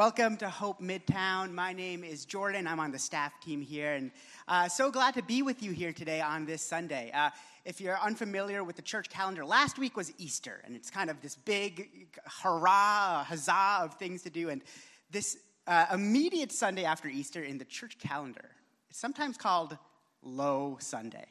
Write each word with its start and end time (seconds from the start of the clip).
Welcome 0.00 0.38
to 0.38 0.48
Hope 0.48 0.80
Midtown. 0.80 1.52
My 1.52 1.74
name 1.74 2.04
is 2.04 2.24
Jordan. 2.24 2.66
I'm 2.66 2.80
on 2.80 2.90
the 2.90 2.98
staff 2.98 3.38
team 3.42 3.60
here, 3.60 3.92
and 3.92 4.10
uh, 4.48 4.66
so 4.66 4.90
glad 4.90 5.12
to 5.12 5.22
be 5.22 5.42
with 5.42 5.62
you 5.62 5.72
here 5.72 5.92
today 5.92 6.22
on 6.22 6.46
this 6.46 6.62
Sunday. 6.62 7.10
Uh, 7.12 7.28
if 7.66 7.82
you're 7.82 7.98
unfamiliar 7.98 8.64
with 8.64 8.76
the 8.76 8.82
church 8.82 9.10
calendar, 9.10 9.44
last 9.44 9.78
week 9.78 9.98
was 9.98 10.10
Easter, 10.16 10.62
and 10.64 10.74
it's 10.74 10.88
kind 10.88 11.10
of 11.10 11.20
this 11.20 11.36
big 11.36 12.08
hurrah, 12.42 13.24
huzzah 13.24 13.80
of 13.82 13.92
things 13.98 14.22
to 14.22 14.30
do. 14.30 14.48
And 14.48 14.62
this 15.10 15.36
uh, 15.66 15.84
immediate 15.92 16.50
Sunday 16.50 16.84
after 16.84 17.06
Easter 17.06 17.42
in 17.42 17.58
the 17.58 17.66
church 17.66 17.98
calendar, 17.98 18.48
it's 18.88 18.98
sometimes 18.98 19.36
called 19.36 19.76
Low 20.22 20.78
Sunday. 20.80 21.26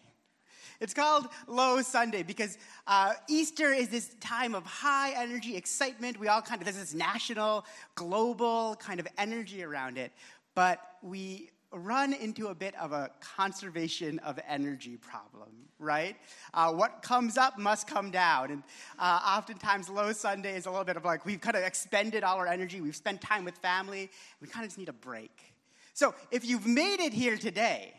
It's 0.80 0.94
called 0.94 1.28
Low 1.46 1.82
Sunday 1.82 2.24
because 2.24 2.58
uh, 2.88 3.14
Easter 3.28 3.74
is 3.74 3.90
this 3.90 4.16
time 4.22 4.56
of 4.56 4.66
high 4.66 5.12
energy, 5.12 5.58
excitement. 5.58 6.18
We 6.18 6.30
all 6.30 6.42
kind 6.42 6.62
of, 6.62 6.66
there's 6.66 6.78
this 6.78 6.94
national, 6.94 7.66
global 7.96 8.78
kind 8.78 9.02
of 9.02 9.08
energy 9.18 9.62
around 9.64 9.98
it. 9.98 10.14
But 10.56 10.80
we 11.02 11.52
run 11.74 12.14
into 12.14 12.48
a 12.48 12.56
bit 12.56 12.76
of 12.76 12.94
a 12.94 13.12
conservation 13.20 14.20
of 14.20 14.40
energy 14.48 14.96
problem, 14.96 15.50
right? 15.80 16.16
Uh, 16.54 16.72
what 16.72 17.02
comes 17.02 17.38
up 17.38 17.60
must 17.60 17.86
come 17.86 18.10
down. 18.10 18.52
And 18.52 18.64
uh, 18.98 19.20
oftentimes, 19.38 19.90
Low 19.90 20.14
Sunday 20.14 20.56
is 20.56 20.66
a 20.66 20.70
little 20.70 20.86
bit 20.86 20.96
of 20.96 21.04
like 21.04 21.26
we've 21.26 21.42
kind 21.42 21.58
of 21.58 21.64
expended 21.64 22.24
all 22.24 22.38
our 22.38 22.48
energy, 22.48 22.80
we've 22.80 22.96
spent 22.96 23.20
time 23.22 23.44
with 23.44 23.58
family, 23.58 24.10
we 24.42 24.48
kind 24.48 24.64
of 24.64 24.70
just 24.70 24.78
need 24.78 24.90
a 24.90 24.94
break. 24.94 25.54
So 25.94 26.16
if 26.32 26.46
you've 26.46 26.66
made 26.66 27.02
it 27.02 27.14
here 27.14 27.38
today, 27.38 27.94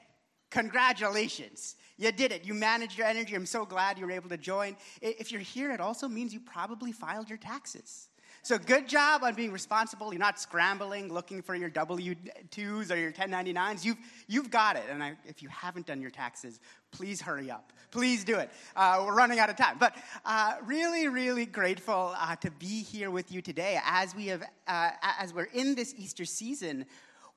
congratulations. 0.51 1.77
You 1.97 2.13
did 2.13 2.33
it. 2.33 2.45
You 2.45 2.55
managed 2.55 2.97
your 2.97 3.07
energy. 3.07 3.35
I'm 3.35 3.47
so 3.47 3.65
glad 3.65 3.99
you 3.99 4.07
were 4.07 4.13
able 4.13 4.31
to 4.31 4.39
join. 4.39 4.77
If 5.03 5.31
you're 5.31 5.41
here, 5.41 5.71
it 5.71 5.81
also 5.81 6.09
means 6.09 6.33
you 6.33 6.41
probably 6.41 6.93
filed 6.93 7.29
your 7.29 7.39
taxes. 7.39 8.09
So 8.43 8.57
good 8.57 8.89
job 8.89 9.23
on 9.23 9.35
being 9.35 9.53
responsible. 9.53 10.13
You're 10.13 10.21
not 10.21 10.41
scrambling 10.41 11.13
looking 11.13 11.43
for 11.43 11.55
your 11.55 11.69
W-2s 11.69 12.91
or 12.91 12.97
your 12.97 13.13
1099s. 13.13 13.85
You've, 13.85 13.99
you've 14.29 14.51
got 14.51 14.77
it. 14.77 14.85
And 14.91 15.03
I, 15.03 15.13
if 15.27 15.43
you 15.43 15.51
haven't 15.51 15.87
done 15.87 16.01
your 16.01 16.11
taxes, 16.11 16.59
please 16.91 17.21
hurry 17.21 17.51
up. 17.51 17.73
Please 17.91 18.25
do 18.25 18.39
it. 18.39 18.51
Uh, 18.75 19.03
we're 19.07 19.15
running 19.15 19.39
out 19.39 19.51
of 19.51 19.57
time. 19.57 19.77
But 19.79 19.95
uh, 20.25 20.55
really, 20.65 21.09
really 21.09 21.45
grateful 21.45 22.15
uh, 22.17 22.37
to 22.37 22.51
be 22.53 22.83
here 22.83 23.11
with 23.11 23.31
you 23.31 23.43
today 23.43 23.79
as 23.85 24.15
we 24.15 24.29
have, 24.29 24.43
uh, 24.67 24.91
as 25.19 25.35
we're 25.35 25.49
in 25.53 25.75
this 25.75 25.95
Easter 25.99 26.25
season 26.25 26.87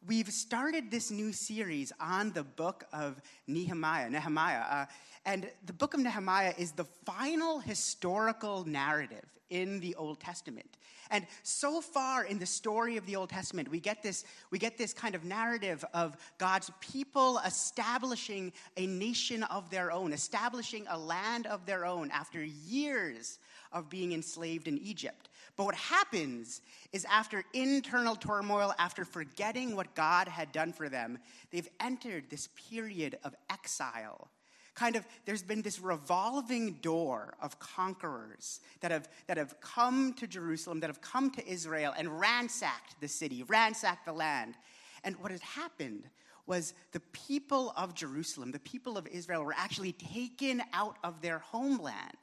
we've 0.07 0.31
started 0.31 0.91
this 0.91 1.11
new 1.11 1.31
series 1.31 1.91
on 1.99 2.31
the 2.31 2.43
book 2.43 2.85
of 2.91 3.21
Nehemiah. 3.47 4.09
Nehemiah. 4.09 4.63
Uh, 4.69 4.85
and 5.25 5.49
the 5.65 5.73
book 5.73 5.93
of 5.93 6.01
Nehemiah 6.01 6.53
is 6.57 6.71
the 6.71 6.83
final 7.05 7.59
historical 7.59 8.65
narrative 8.65 9.23
in 9.49 9.79
the 9.79 9.95
Old 9.95 10.19
Testament. 10.19 10.77
And 11.11 11.27
so 11.43 11.79
far 11.79 12.25
in 12.25 12.39
the 12.39 12.45
story 12.45 12.97
of 12.97 13.05
the 13.05 13.15
Old 13.15 13.29
Testament, 13.29 13.69
we 13.69 13.79
get 13.79 14.01
this, 14.01 14.25
we 14.49 14.57
get 14.57 14.77
this 14.77 14.93
kind 14.93 15.15
of 15.15 15.23
narrative 15.23 15.85
of 15.93 16.17
God's 16.37 16.71
people 16.79 17.39
establishing 17.45 18.51
a 18.77 18.87
nation 18.87 19.43
of 19.43 19.69
their 19.69 19.91
own, 19.91 20.11
establishing 20.11 20.85
a 20.89 20.97
land 20.97 21.45
of 21.45 21.65
their 21.65 21.85
own 21.85 22.09
after 22.11 22.43
years 22.43 23.37
of 23.71 23.89
being 23.89 24.13
enslaved 24.13 24.67
in 24.67 24.77
Egypt. 24.79 25.29
But 25.55 25.65
what 25.65 25.75
happens 25.75 26.61
is 26.91 27.05
after 27.05 27.43
internal 27.53 28.15
turmoil, 28.15 28.73
after 28.79 29.05
forgetting 29.05 29.75
what 29.75 29.93
God 29.93 30.27
had 30.27 30.51
done 30.51 30.73
for 30.73 30.89
them, 30.89 31.19
they've 31.51 31.69
entered 31.79 32.29
this 32.29 32.49
period 32.69 33.19
of 33.23 33.35
exile. 33.51 34.29
Kind 34.73 34.95
of, 34.95 35.05
there's 35.25 35.43
been 35.43 35.61
this 35.61 35.79
revolving 35.79 36.73
door 36.81 37.35
of 37.39 37.59
conquerors 37.59 38.61
that 38.79 38.89
have, 38.89 39.07
that 39.27 39.37
have 39.37 39.59
come 39.61 40.13
to 40.15 40.25
Jerusalem, 40.25 40.79
that 40.79 40.89
have 40.89 41.01
come 41.01 41.29
to 41.31 41.47
Israel 41.47 41.93
and 41.95 42.19
ransacked 42.19 42.99
the 42.99 43.07
city, 43.07 43.43
ransacked 43.43 44.05
the 44.05 44.13
land. 44.13 44.55
And 45.03 45.15
what 45.17 45.31
had 45.31 45.41
happened 45.41 46.05
was 46.47 46.73
the 46.91 46.99
people 47.11 47.71
of 47.77 47.93
Jerusalem, 47.93 48.51
the 48.51 48.59
people 48.59 48.97
of 48.97 49.07
Israel, 49.07 49.43
were 49.43 49.53
actually 49.55 49.93
taken 49.93 50.63
out 50.73 50.97
of 51.03 51.21
their 51.21 51.37
homeland 51.37 52.17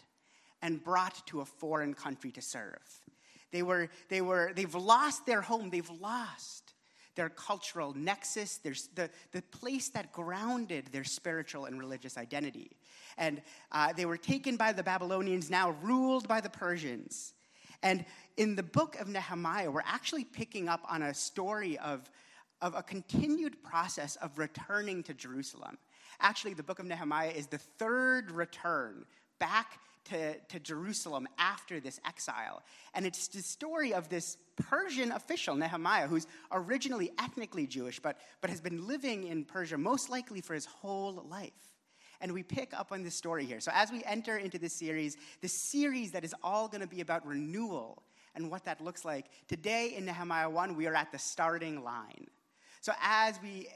and 0.61 0.83
brought 0.83 1.25
to 1.29 1.41
a 1.41 1.45
foreign 1.45 1.95
country 1.95 2.33
to 2.33 2.43
serve. 2.43 3.01
They 3.53 3.62
were, 3.62 3.88
they 4.09 4.21
were, 4.21 4.53
they've 4.55 4.75
lost 4.75 5.27
their 5.27 5.41
home, 5.41 5.71
they've 5.71 5.91
lost 6.00 6.75
their 7.16 7.28
cultural 7.28 7.93
nexus, 7.94 8.59
there's 8.59 8.88
the, 8.94 9.11
the 9.33 9.43
place 9.43 9.88
that 9.91 10.12
grounded 10.12 10.87
their 10.93 11.05
spiritual 11.05 11.66
and 11.66 11.78
religious 11.78 12.16
identity. 12.16 12.71
And 13.19 13.43
uh, 13.72 13.93
they 13.93 14.06
were 14.06 14.16
taken 14.16 14.56
by 14.56 14.72
the 14.72 14.83
Babylonians, 14.83 15.50
now 15.50 15.77
ruled 15.83 16.28
by 16.28 16.41
the 16.41 16.49
Persians. 16.49 17.34
And 17.83 18.05
in 18.37 18.55
the 18.55 18.62
book 18.62 18.99
of 19.00 19.09
Nehemiah, 19.09 19.71
we're 19.71 19.83
actually 19.84 20.25
picking 20.25 20.69
up 20.69 20.81
on 20.89 21.03
a 21.03 21.12
story 21.12 21.78
of, 21.78 22.10
of 22.62 22.75
a 22.75 22.83
continued 22.83 23.62
process 23.62 24.16
of 24.16 24.39
returning 24.39 25.03
to 25.05 25.15
Jerusalem. 25.15 25.78
Actually, 26.21 26.55
the 26.55 26.62
book 26.62 26.78
of 26.78 26.87
Nehemiah 26.87 27.31
is 27.31 27.47
the 27.47 27.59
third 27.59 28.31
return 28.31 29.05
back 29.39 29.78
to, 30.06 30.38
to 30.38 30.61
Jerusalem 30.61 31.28
after 31.38 31.81
this 31.81 32.00
exile. 32.06 32.62
And 32.94 33.06
it's 33.06 33.28
the 33.28 33.43
story 33.43 33.94
of 33.94 34.09
this 34.09 34.37
Persian 34.56 35.12
official, 35.12 35.55
Nehemiah, 35.55 36.06
who's 36.06 36.27
originally 36.53 37.11
ethnically 37.19 37.66
Jewish, 37.66 38.00
but, 38.00 38.19
but 38.41 38.50
has 38.50 38.60
been 38.60 38.87
living 38.87 39.25
in 39.25 39.44
Persia 39.44 39.78
most 39.78 40.10
likely 40.10 40.41
for 40.41 40.55
his 40.55 40.66
whole 40.66 41.25
life. 41.28 41.53
And 42.21 42.33
we 42.33 42.43
pick 42.43 42.75
up 42.75 42.93
on 42.93 43.03
this 43.03 43.15
story 43.15 43.47
here. 43.47 43.60
So, 43.60 43.72
as 43.75 43.91
we 43.91 44.03
enter 44.05 44.37
into 44.37 44.59
this 44.59 44.75
series, 44.75 45.16
this 45.41 45.55
series 45.55 46.12
that 46.12 46.22
is 46.22 46.34
all 46.43 46.69
going 46.69 46.83
to 46.83 46.87
be 46.87 47.00
about 47.00 47.27
renewal 47.27 48.03
and 48.34 48.50
what 48.50 48.65
that 48.65 48.81
looks 48.81 49.05
like, 49.05 49.27
today 49.49 49.94
in 49.97 50.05
Nehemiah 50.05 50.50
1, 50.50 50.77
we 50.77 50.87
are 50.87 50.94
at 50.94 51.12
the 51.12 51.19
starting 51.19 51.83
line. 51.83 52.27
So, 52.83 52.93
as 53.03 53.39
we, 53.43 53.69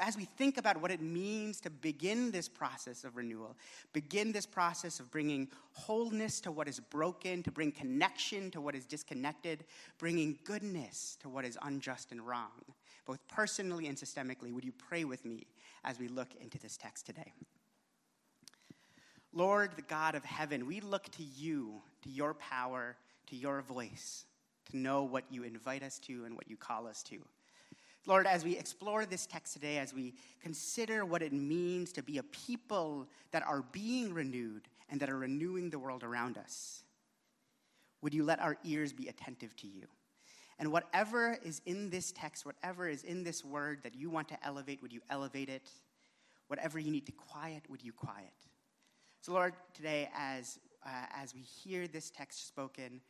as 0.00 0.16
we 0.16 0.24
think 0.24 0.56
about 0.56 0.80
what 0.80 0.92
it 0.92 1.00
means 1.00 1.60
to 1.62 1.70
begin 1.70 2.30
this 2.30 2.48
process 2.48 3.02
of 3.02 3.16
renewal, 3.16 3.56
begin 3.92 4.30
this 4.30 4.46
process 4.46 5.00
of 5.00 5.10
bringing 5.10 5.48
wholeness 5.72 6.40
to 6.42 6.52
what 6.52 6.68
is 6.68 6.78
broken, 6.78 7.42
to 7.42 7.50
bring 7.50 7.72
connection 7.72 8.52
to 8.52 8.60
what 8.60 8.76
is 8.76 8.86
disconnected, 8.86 9.64
bringing 9.98 10.38
goodness 10.44 11.16
to 11.22 11.28
what 11.28 11.44
is 11.44 11.58
unjust 11.62 12.12
and 12.12 12.24
wrong, 12.24 12.52
both 13.04 13.18
personally 13.26 13.88
and 13.88 13.98
systemically, 13.98 14.52
would 14.52 14.64
you 14.64 14.72
pray 14.72 15.02
with 15.02 15.24
me 15.24 15.44
as 15.82 15.98
we 15.98 16.06
look 16.06 16.28
into 16.40 16.56
this 16.58 16.76
text 16.76 17.04
today? 17.04 17.32
Lord, 19.32 19.72
the 19.74 19.82
God 19.82 20.14
of 20.14 20.24
heaven, 20.24 20.66
we 20.66 20.80
look 20.80 21.10
to 21.12 21.24
you, 21.24 21.82
to 22.02 22.10
your 22.10 22.34
power, 22.34 22.96
to 23.26 23.34
your 23.34 23.60
voice, 23.62 24.24
to 24.70 24.76
know 24.76 25.02
what 25.02 25.24
you 25.30 25.42
invite 25.42 25.82
us 25.82 25.98
to 26.00 26.26
and 26.26 26.36
what 26.36 26.48
you 26.48 26.56
call 26.56 26.86
us 26.86 27.02
to. 27.04 27.18
Lord, 28.06 28.26
as 28.26 28.44
we 28.44 28.56
explore 28.56 29.06
this 29.06 29.26
text 29.26 29.52
today, 29.52 29.78
as 29.78 29.94
we 29.94 30.14
consider 30.40 31.04
what 31.04 31.22
it 31.22 31.32
means 31.32 31.92
to 31.92 32.02
be 32.02 32.18
a 32.18 32.22
people 32.24 33.06
that 33.30 33.46
are 33.46 33.62
being 33.70 34.12
renewed 34.12 34.68
and 34.90 35.00
that 35.00 35.08
are 35.08 35.18
renewing 35.18 35.70
the 35.70 35.78
world 35.78 36.02
around 36.02 36.36
us, 36.36 36.82
would 38.00 38.12
you 38.12 38.24
let 38.24 38.40
our 38.40 38.56
ears 38.64 38.92
be 38.92 39.06
attentive 39.06 39.54
to 39.56 39.68
you? 39.68 39.86
And 40.58 40.72
whatever 40.72 41.38
is 41.44 41.62
in 41.64 41.90
this 41.90 42.12
text, 42.12 42.44
whatever 42.44 42.88
is 42.88 43.04
in 43.04 43.22
this 43.22 43.44
word 43.44 43.80
that 43.84 43.94
you 43.94 44.10
want 44.10 44.28
to 44.28 44.36
elevate, 44.44 44.82
would 44.82 44.92
you 44.92 45.00
elevate 45.08 45.48
it? 45.48 45.70
Whatever 46.48 46.78
you 46.78 46.90
need 46.90 47.06
to 47.06 47.12
quiet, 47.12 47.62
would 47.68 47.82
you 47.82 47.92
quiet? 47.92 48.32
So, 49.20 49.32
Lord, 49.32 49.54
today, 49.74 50.10
as, 50.14 50.58
uh, 50.84 51.06
as 51.14 51.34
we 51.34 51.40
hear 51.40 51.86
this 51.86 52.10
text 52.10 52.48
spoken, 52.48 53.00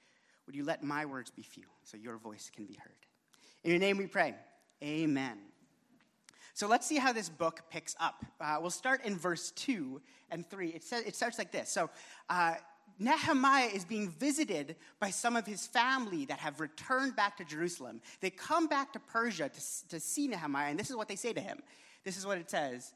would 0.47 0.55
you 0.55 0.65
let 0.65 0.83
my 0.83 1.07
words 1.07 1.31
be 1.31 1.43
few 1.43 1.65
so 1.83 1.97
your 1.97 2.19
voice 2.19 2.51
can 2.55 2.67
be 2.67 2.75
heard? 2.75 2.93
In 3.65 3.71
your 3.71 3.81
name 3.81 3.97
we 3.97 4.07
pray. 4.07 4.35
Amen. 4.83 5.39
So 6.55 6.67
let's 6.67 6.87
see 6.87 6.97
how 6.97 7.13
this 7.13 7.29
book 7.29 7.63
picks 7.71 7.97
up. 7.99 8.25
Uh, 8.41 8.59
we'll 8.61 8.71
start 8.71 9.05
in 9.05 9.17
verse 9.17 9.53
2 9.53 10.01
and 10.31 10.49
3. 10.49 10.69
It, 10.69 10.83
says, 10.83 11.05
it 11.05 11.17
starts 11.17 11.39
like 11.39 11.51
this. 11.51 11.71
So 11.71 11.89
uh, 12.29 12.55
Nehemiah 12.99 13.69
is 13.69 13.85
being 13.85 14.11
visited 14.11 14.77
by 15.01 15.11
some 15.11 15.35
of 15.35 15.47
his 15.47 15.67
family 15.67 16.27
that 16.27 16.39
have 16.39 16.61
returned 16.61 17.17
back 17.17 17.39
to 17.39 17.45
Jerusalem. 17.45 18.01
They 18.21 18.31
come 18.31 18.67
back 18.67 18.93
to 18.93 19.01
Persia 19.01 19.49
to, 19.49 19.89
to 19.89 20.01
see 20.01 20.29
Nehemiah, 20.29 20.71
and 20.71 20.79
this 20.79 20.91
is 20.91 20.97
what 20.97 21.09
they 21.09 21.17
say 21.17 21.33
to 21.33 21.41
him. 21.41 21.63
This 22.05 22.17
is 22.17 22.27
what 22.27 22.39
it 22.39 22.51
says 22.51 22.93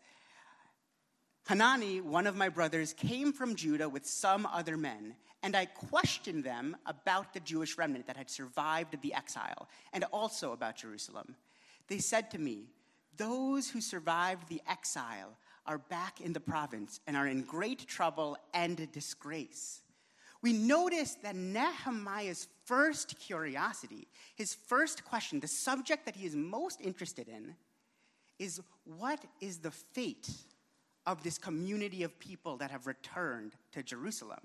Hanani, 1.47 2.01
one 2.01 2.27
of 2.27 2.37
my 2.37 2.49
brothers, 2.49 2.93
came 2.93 3.33
from 3.33 3.55
Judah 3.55 3.89
with 3.89 4.05
some 4.05 4.47
other 4.47 4.77
men, 4.77 5.15
and 5.43 5.57
I 5.57 5.67
questioned 5.67 6.45
them 6.45 6.77
about 6.87 7.33
the 7.33 7.41
Jewish 7.41 7.79
remnant 7.79 8.09
that 8.09 8.17
had 8.17 8.29
survived 8.29 9.01
the 9.01 9.15
exile, 9.15 9.69
and 9.93 10.05
also 10.13 10.53
about 10.53 10.77
Jerusalem. 10.77 11.37
They 11.89 11.99
said 11.99 12.31
to 12.33 12.39
me, 12.39 12.67
Those 13.17 13.71
who 13.71 13.81
survived 13.81 14.49
the 14.49 14.63
exile 14.69 15.37
are 15.67 15.79
back 15.79 16.21
in 16.21 16.33
the 16.33 16.41
province 16.41 17.01
and 17.07 17.17
are 17.17 17.27
in 17.27 17.43
great 17.43 17.87
trouble 17.87 18.37
and 18.55 18.91
disgrace. 18.93 19.83
We 20.43 20.53
notice 20.53 21.15
that 21.23 21.35
Nehemiah's 21.35 22.47
first 22.65 23.19
curiosity, 23.19 24.07
his 24.37 24.55
first 24.55 25.05
question, 25.05 25.41
the 25.41 25.49
subject 25.49 26.05
that 26.05 26.17
he 26.17 26.27
is 26.27 26.37
most 26.37 26.81
interested 26.81 27.29
in, 27.29 27.57
is 28.39 28.61
what 28.85 29.25
is 29.41 29.59
the 29.59 29.71
fate 29.71 30.31
of 31.07 31.23
this 31.23 31.39
community 31.39 32.03
of 32.03 32.19
people 32.19 32.57
that 32.59 32.71
have 32.71 32.87
returned 32.87 33.55
to 33.73 33.83
Jerusalem? 33.83 34.41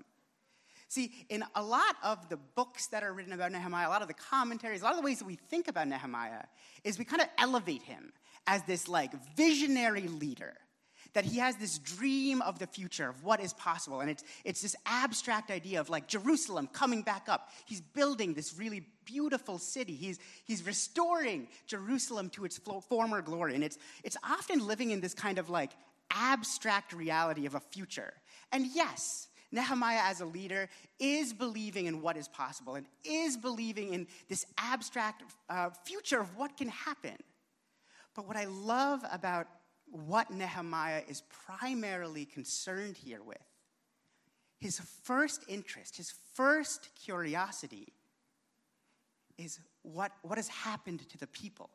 See, 0.92 1.10
in 1.30 1.42
a 1.54 1.62
lot 1.62 1.96
of 2.04 2.28
the 2.28 2.36
books 2.36 2.88
that 2.88 3.02
are 3.02 3.14
written 3.14 3.32
about 3.32 3.50
Nehemiah, 3.50 3.88
a 3.88 3.88
lot 3.88 4.02
of 4.02 4.08
the 4.08 4.14
commentaries, 4.14 4.82
a 4.82 4.84
lot 4.84 4.92
of 4.92 4.98
the 4.98 5.02
ways 5.02 5.20
that 5.20 5.24
we 5.24 5.36
think 5.36 5.66
about 5.66 5.88
Nehemiah 5.88 6.42
is 6.84 6.98
we 6.98 7.06
kind 7.06 7.22
of 7.22 7.28
elevate 7.38 7.80
him 7.80 8.12
as 8.46 8.62
this 8.64 8.88
like 8.88 9.10
visionary 9.34 10.06
leader 10.06 10.52
that 11.14 11.24
he 11.24 11.38
has 11.38 11.56
this 11.56 11.78
dream 11.78 12.42
of 12.42 12.58
the 12.58 12.66
future, 12.66 13.08
of 13.08 13.24
what 13.24 13.40
is 13.40 13.54
possible. 13.54 14.00
And 14.00 14.10
it's, 14.10 14.22
it's 14.44 14.60
this 14.60 14.76
abstract 14.84 15.50
idea 15.50 15.80
of 15.80 15.88
like 15.88 16.08
Jerusalem 16.08 16.68
coming 16.70 17.00
back 17.00 17.26
up. 17.26 17.48
He's 17.64 17.80
building 17.80 18.34
this 18.34 18.58
really 18.58 18.84
beautiful 19.06 19.56
city. 19.56 19.94
He's, 19.94 20.18
he's 20.44 20.66
restoring 20.66 21.48
Jerusalem 21.66 22.28
to 22.30 22.44
its 22.44 22.60
former 22.90 23.22
glory. 23.22 23.54
And 23.54 23.64
it's, 23.64 23.78
it's 24.04 24.18
often 24.22 24.66
living 24.66 24.90
in 24.90 25.00
this 25.00 25.14
kind 25.14 25.38
of 25.38 25.48
like 25.48 25.70
abstract 26.10 26.92
reality 26.92 27.46
of 27.46 27.54
a 27.54 27.60
future. 27.60 28.12
And 28.52 28.66
yes, 28.74 29.28
Nehemiah, 29.52 30.00
as 30.04 30.20
a 30.20 30.24
leader, 30.24 30.68
is 30.98 31.32
believing 31.32 31.86
in 31.86 32.00
what 32.00 32.16
is 32.16 32.26
possible 32.26 32.74
and 32.74 32.86
is 33.04 33.36
believing 33.36 33.92
in 33.92 34.06
this 34.28 34.46
abstract 34.56 35.22
uh, 35.50 35.70
future 35.84 36.20
of 36.20 36.36
what 36.36 36.56
can 36.56 36.68
happen. 36.68 37.16
But 38.14 38.26
what 38.26 38.36
I 38.36 38.46
love 38.46 39.04
about 39.12 39.46
what 39.90 40.30
Nehemiah 40.30 41.02
is 41.06 41.22
primarily 41.46 42.24
concerned 42.24 42.96
here 42.96 43.22
with. 43.22 43.38
His 44.58 44.80
first 45.02 45.44
interest, 45.48 45.96
his 45.96 46.14
first 46.34 46.88
curiosity 46.94 47.92
is 49.36 49.60
what, 49.82 50.12
what 50.22 50.38
has 50.38 50.48
happened 50.48 51.08
to 51.10 51.18
the 51.18 51.26
people. 51.26 51.68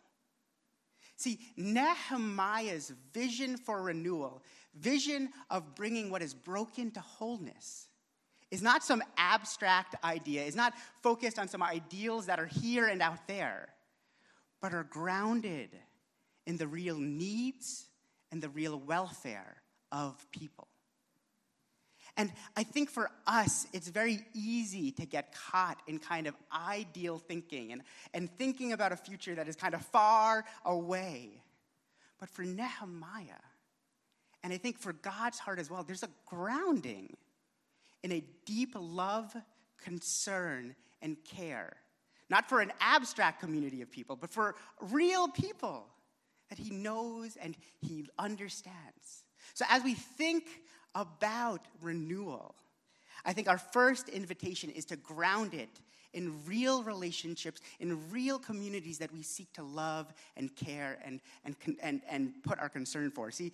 See, 1.17 1.39
Nehemiah's 1.57 2.93
vision 3.11 3.57
for 3.57 3.81
renewal, 3.81 4.43
vision 4.75 5.29
of 5.49 5.75
bringing 5.75 6.11
what 6.11 6.21
is 6.21 6.35
broken 6.35 6.91
to 6.91 6.99
wholeness, 6.99 7.87
is 8.51 8.61
not 8.61 8.83
some 8.83 9.03
abstract 9.17 9.95
idea, 10.03 10.43
is 10.43 10.55
not 10.55 10.73
focused 11.01 11.39
on 11.39 11.47
some 11.47 11.63
ideals 11.63 12.27
that 12.27 12.39
are 12.39 12.45
here 12.45 12.85
and 12.87 13.01
out 13.01 13.27
there, 13.27 13.69
but 14.61 14.73
are 14.73 14.83
grounded 14.83 15.69
in 16.45 16.55
the 16.57 16.67
real 16.67 16.97
needs 16.97 17.87
and 18.31 18.41
the 18.41 18.49
real 18.49 18.79
welfare 18.79 19.57
of 19.91 20.25
people. 20.31 20.67
And 22.17 22.31
I 22.55 22.63
think 22.63 22.89
for 22.89 23.11
us, 23.27 23.67
it's 23.73 23.87
very 23.87 24.25
easy 24.33 24.91
to 24.93 25.05
get 25.05 25.35
caught 25.35 25.79
in 25.87 25.99
kind 25.99 26.25
of 26.25 26.35
ideal 26.51 27.19
thinking 27.19 27.71
and, 27.71 27.83
and 28.13 28.29
thinking 28.37 28.73
about 28.73 28.91
a 28.91 28.97
future 28.97 29.35
that 29.35 29.47
is 29.47 29.55
kind 29.55 29.75
of 29.75 29.85
far 29.85 30.43
away. 30.65 31.43
But 32.19 32.29
for 32.29 32.41
Nehemiah, 32.41 33.43
and 34.43 34.51
I 34.51 34.57
think 34.57 34.79
for 34.79 34.93
God's 34.93 35.37
heart 35.37 35.59
as 35.59 35.69
well, 35.69 35.83
there's 35.83 36.03
a 36.03 36.09
grounding 36.25 37.15
in 38.03 38.11
a 38.11 38.23
deep 38.45 38.73
love, 38.75 39.35
concern, 39.83 40.75
and 41.01 41.17
care. 41.23 41.75
Not 42.29 42.49
for 42.49 42.61
an 42.61 42.71
abstract 42.81 43.39
community 43.39 43.81
of 43.81 43.91
people, 43.91 44.15
but 44.15 44.31
for 44.31 44.55
real 44.81 45.27
people 45.27 45.87
that 46.49 46.57
he 46.57 46.71
knows 46.71 47.37
and 47.39 47.55
he 47.79 48.05
understands. 48.17 49.23
So 49.53 49.65
as 49.69 49.83
we 49.83 49.93
think 49.93 50.45
about 50.95 51.61
renewal, 51.81 52.55
I 53.25 53.33
think 53.33 53.47
our 53.47 53.57
first 53.57 54.09
invitation 54.09 54.69
is 54.69 54.85
to 54.85 54.95
ground 54.95 55.53
it 55.53 55.69
in 56.13 56.33
real 56.45 56.83
relationships, 56.83 57.61
in 57.79 58.09
real 58.09 58.39
communities 58.39 58.97
that 58.97 59.11
we 59.11 59.21
seek 59.21 59.51
to 59.53 59.63
love 59.63 60.13
and 60.35 60.55
care 60.55 60.97
and, 61.03 61.19
and, 61.45 61.55
and, 61.81 62.01
and 62.09 62.33
put 62.43 62.59
our 62.59 62.69
concern 62.69 63.11
for. 63.11 63.29
See, 63.29 63.51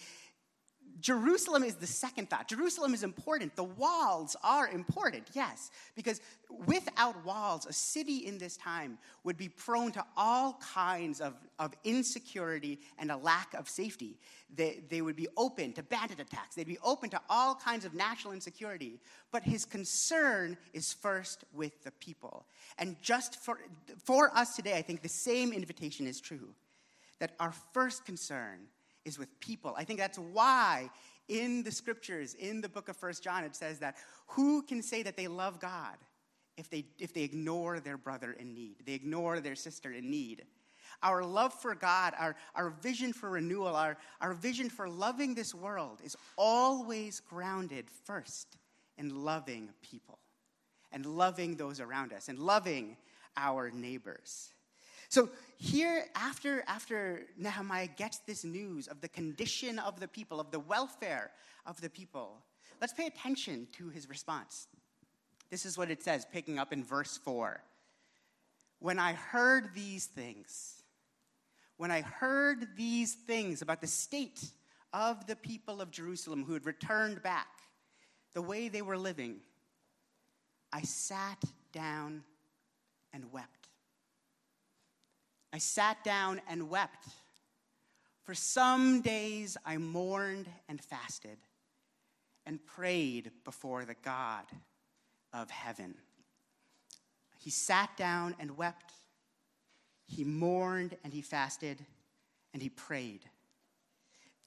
Jerusalem 1.00 1.64
is 1.64 1.76
the 1.76 1.88
second 1.88 2.30
thought. 2.30 2.48
Jerusalem 2.48 2.94
is 2.94 3.04
important. 3.04 3.56
The 3.56 3.64
walls 3.64 4.36
are 4.44 4.68
important, 4.68 5.28
yes, 5.34 5.72
because 5.96 6.22
without 6.66 7.24
walls, 7.26 7.66
a 7.66 7.74
city 7.74 8.26
in 8.26 8.38
this 8.38 8.58
time 8.58 8.98
would 9.24 9.38
be 9.38 9.50
prone 9.50 9.92
to 9.94 10.06
all 10.16 10.60
kinds 10.74 11.20
of, 11.20 11.36
of 11.60 11.74
insecurity 11.84 12.80
and 13.00 13.12
a 13.12 13.18
lack 13.18 13.54
of 13.54 13.68
safety. 13.68 14.18
They, 14.56 14.84
they 14.90 15.02
would 15.02 15.16
be 15.16 15.28
open 15.36 15.74
to 15.74 15.84
bandit 15.84 16.20
attacks, 16.20 16.56
they'd 16.56 16.68
be 16.68 16.78
open 16.84 17.10
to 17.12 17.22
all 17.30 17.56
kinds 17.56 17.86
of 17.86 17.94
national 17.94 18.34
insecurity. 18.34 19.00
But 19.32 19.44
his 19.44 19.66
concern 19.66 20.58
is 20.74 20.94
first 20.94 21.44
with 21.54 21.84
the 21.84 21.92
people. 21.92 22.46
And 22.78 22.96
just 23.02 23.44
for, 23.44 23.60
for 24.04 24.36
us 24.36 24.56
today, 24.56 24.78
I 24.78 24.82
think 24.82 25.02
the 25.02 25.10
same 25.10 25.54
invitation 25.54 26.08
is 26.08 26.22
true 26.22 26.54
that 27.20 27.34
our 27.40 27.54
first 27.74 28.06
concern 28.06 28.60
is 29.06 29.20
with 29.20 29.40
people. 29.40 29.74
I 29.78 29.84
think 29.84 30.00
that's 30.00 30.18
why 30.18 30.90
in 31.28 31.64
the 31.64 31.72
scriptures, 31.72 32.34
in 32.36 32.62
the 32.62 32.70
book 32.70 32.90
of 32.90 32.98
First 32.98 33.24
John, 33.24 33.44
it 33.44 33.56
says 33.56 33.80
that 33.80 33.96
who 34.28 34.62
can 34.62 34.82
say 34.82 35.04
that 35.04 35.18
they 35.18 35.28
love 35.28 35.60
God 35.60 35.98
if 36.58 36.70
they, 36.70 36.86
if 37.00 37.14
they 37.14 37.22
ignore 37.22 37.80
their 37.80 37.98
brother 37.98 38.32
in 38.34 38.54
need, 38.54 38.78
they 38.86 38.94
ignore 38.94 39.40
their 39.40 39.56
sister 39.56 39.92
in 39.92 40.10
need? 40.10 40.44
Our 41.02 41.24
love 41.24 41.54
for 41.54 41.76
God, 41.76 42.14
our, 42.18 42.36
our 42.56 42.70
vision 42.70 43.14
for 43.14 43.32
renewal, 43.32 43.76
our, 43.76 43.98
our 44.22 44.34
vision 44.34 44.70
for 44.70 44.88
loving 44.88 45.34
this 45.34 45.54
world 45.54 46.00
is 46.04 46.16
always 46.38 47.20
grounded 47.20 47.90
first 48.06 48.58
in 48.98 49.24
loving 49.24 49.70
people 49.82 50.20
and 50.92 51.06
loving 51.06 51.56
those 51.56 51.80
around 51.80 52.14
us 52.14 52.30
and 52.30 52.40
loving 52.40 52.96
our 53.36 53.72
neighbors. 53.72 54.53
So 55.14 55.30
here, 55.60 56.06
after, 56.16 56.64
after 56.66 57.28
Nehemiah 57.38 57.86
gets 57.86 58.18
this 58.18 58.44
news 58.44 58.88
of 58.88 59.00
the 59.00 59.08
condition 59.08 59.78
of 59.78 60.00
the 60.00 60.08
people, 60.08 60.40
of 60.40 60.50
the 60.50 60.60
welfare 60.60 61.30
of 61.68 61.80
the 61.82 61.90
people, 61.92 62.42
let's 62.82 62.94
pay 62.94 63.06
attention 63.06 63.68
to 63.74 63.90
his 63.90 64.10
response. 64.10 64.68
This 65.52 65.68
is 65.68 65.78
what 65.78 65.92
it 65.92 66.02
says, 66.02 66.26
picking 66.26 66.58
up 66.58 66.74
in 66.74 66.84
verse 66.84 67.16
4. 67.16 67.62
When 68.80 68.98
I 68.98 69.14
heard 69.14 69.76
these 69.76 70.08
things, 70.08 70.82
when 71.78 71.92
I 71.92 72.02
heard 72.02 72.70
these 72.76 73.14
things 73.14 73.62
about 73.62 73.82
the 73.82 73.88
state 73.88 74.44
of 74.94 75.28
the 75.28 75.36
people 75.36 75.80
of 75.80 75.92
Jerusalem 75.92 76.44
who 76.44 76.54
had 76.54 76.66
returned 76.66 77.22
back, 77.22 77.60
the 78.34 78.42
way 78.42 78.68
they 78.68 78.82
were 78.82 78.98
living, 78.98 79.42
I 80.72 80.82
sat 80.82 81.44
down 81.72 82.24
and 83.14 83.32
wept. 83.32 83.63
I 85.54 85.60
sat 85.60 86.04
down 86.04 86.42
and 86.50 86.68
wept. 86.68 87.08
For 88.24 88.34
some 88.34 89.02
days 89.02 89.56
I 89.64 89.78
mourned 89.78 90.50
and 90.68 90.84
fasted 90.84 91.38
and 92.46 92.66
prayed 92.66 93.32
before 93.46 93.86
the 93.86 93.96
God 94.04 94.46
of 95.32 95.52
heaven. 95.52 95.94
He 97.38 97.52
sat 97.52 97.96
down 97.98 98.36
and 98.40 98.58
wept. 98.58 98.94
He 100.06 100.24
mourned 100.24 100.98
and 101.04 101.14
he 101.14 101.22
fasted 101.22 101.86
and 102.54 102.62
he 102.62 102.70
prayed. 102.70 103.22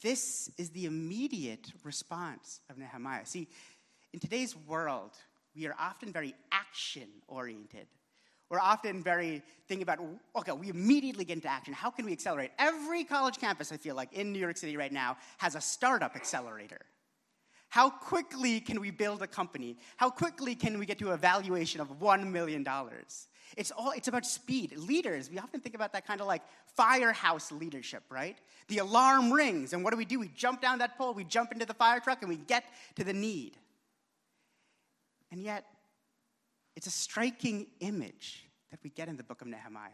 This 0.03 0.51
is 0.59 0.71
the 0.71 0.87
immediate 0.87 1.73
response 1.85 2.61
of 2.69 2.79
Nehemiah. 2.79 3.27
See, 3.27 3.49
in 4.13 4.19
today's 4.19 4.57
world, 4.57 5.13
we 5.55 5.67
are 5.67 5.77
often 5.79 6.13
very 6.13 6.35
action 6.51 7.09
oriented. 7.29 7.87
We're 8.49 8.61
often 8.61 9.03
very 9.03 9.43
thinking 9.67 9.83
about, 9.83 9.99
okay, 10.37 10.53
we 10.53 10.69
immediately 10.69 11.25
get 11.25 11.35
into 11.35 11.49
action. 11.49 11.75
How 11.75 11.91
can 11.91 12.07
we 12.07 12.13
accelerate? 12.13 12.53
Every 12.59 13.03
college 13.03 13.39
campus, 13.39 13.73
I 13.73 13.77
feel 13.77 13.97
like, 13.97 14.13
in 14.13 14.33
New 14.33 14.39
York 14.39 14.57
City 14.57 14.77
right 14.77 14.93
now 14.93 15.17
has 15.39 15.57
a 15.57 15.61
startup 15.61 16.15
accelerator. 16.15 16.81
How 17.69 17.91
quickly 17.91 18.61
can 18.61 18.81
we 18.81 18.91
build 18.93 19.23
a 19.23 19.27
company? 19.27 19.77
How 19.97 20.11
quickly 20.11 20.55
can 20.55 20.79
we 20.79 20.87
get 20.87 20.99
to 21.01 21.11
a 21.11 21.17
valuation 21.17 21.81
of 21.81 21.99
$1 21.99 22.31
million? 22.31 22.65
It's 23.57 23.71
all 23.73 23.91
it's 23.91 24.09
about 24.09 24.25
speed. 24.25 24.77
Leaders, 24.77 25.31
we 25.31 25.39
often 25.39 25.61
think 25.61 25.75
about 25.75 25.93
that 25.93 26.07
kind 26.07 26.21
of 26.21 26.27
like 26.27 26.43
firehouse 26.75 27.51
leadership, 27.51 28.03
right? 28.11 28.37
The 28.69 28.79
alarm 28.79 29.33
rings, 29.33 29.73
and 29.73 29.83
what 29.83 29.91
do 29.91 29.97
we 29.97 30.05
do? 30.05 30.21
We 30.21 30.31
jump 30.35 30.61
down 30.61 30.79
that 30.79 30.97
pole, 30.97 31.15
we 31.15 31.25
jump 31.25 31.53
into 31.53 31.67
the 31.67 31.75
fire 31.75 32.01
truck, 32.01 32.23
and 32.23 32.29
we 32.29 32.37
get 32.37 32.65
to 32.97 33.05
the 33.05 33.13
need. 33.13 33.57
And 35.31 35.43
yet, 35.43 35.65
it's 36.77 36.87
a 36.87 36.91
striking 36.91 37.67
image 37.81 38.49
that 38.71 38.81
we 38.85 38.91
get 38.91 39.09
in 39.09 39.17
the 39.17 39.25
book 39.25 39.41
of 39.41 39.49
Nehemiah. 39.49 39.91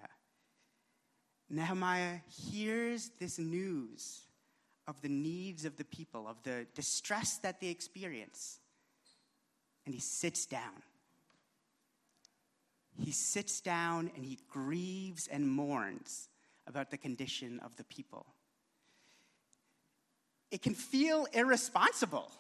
Nehemiah 1.49 2.17
hears 2.29 3.11
this 3.21 3.39
news 3.39 4.23
of 4.89 5.01
the 5.01 5.09
needs 5.09 5.65
of 5.65 5.77
the 5.77 5.85
people, 5.85 6.27
of 6.27 6.43
the 6.43 6.67
distress 6.75 7.39
that 7.39 7.61
they 7.61 7.69
experience, 7.69 8.59
and 9.87 9.95
he 9.95 10.01
sits 10.01 10.45
down. 10.45 10.83
He 12.99 13.13
sits 13.13 13.61
down 13.61 14.11
and 14.17 14.25
he 14.25 14.39
grieves 14.49 15.29
and 15.29 15.49
mourns 15.49 16.29
about 16.67 16.91
the 16.91 16.99
condition 16.99 17.61
of 17.61 17.77
the 17.77 17.85
people. 17.85 18.27
It 20.51 20.63
can 20.63 20.75
feel 20.75 21.27
irresponsible 21.33 22.31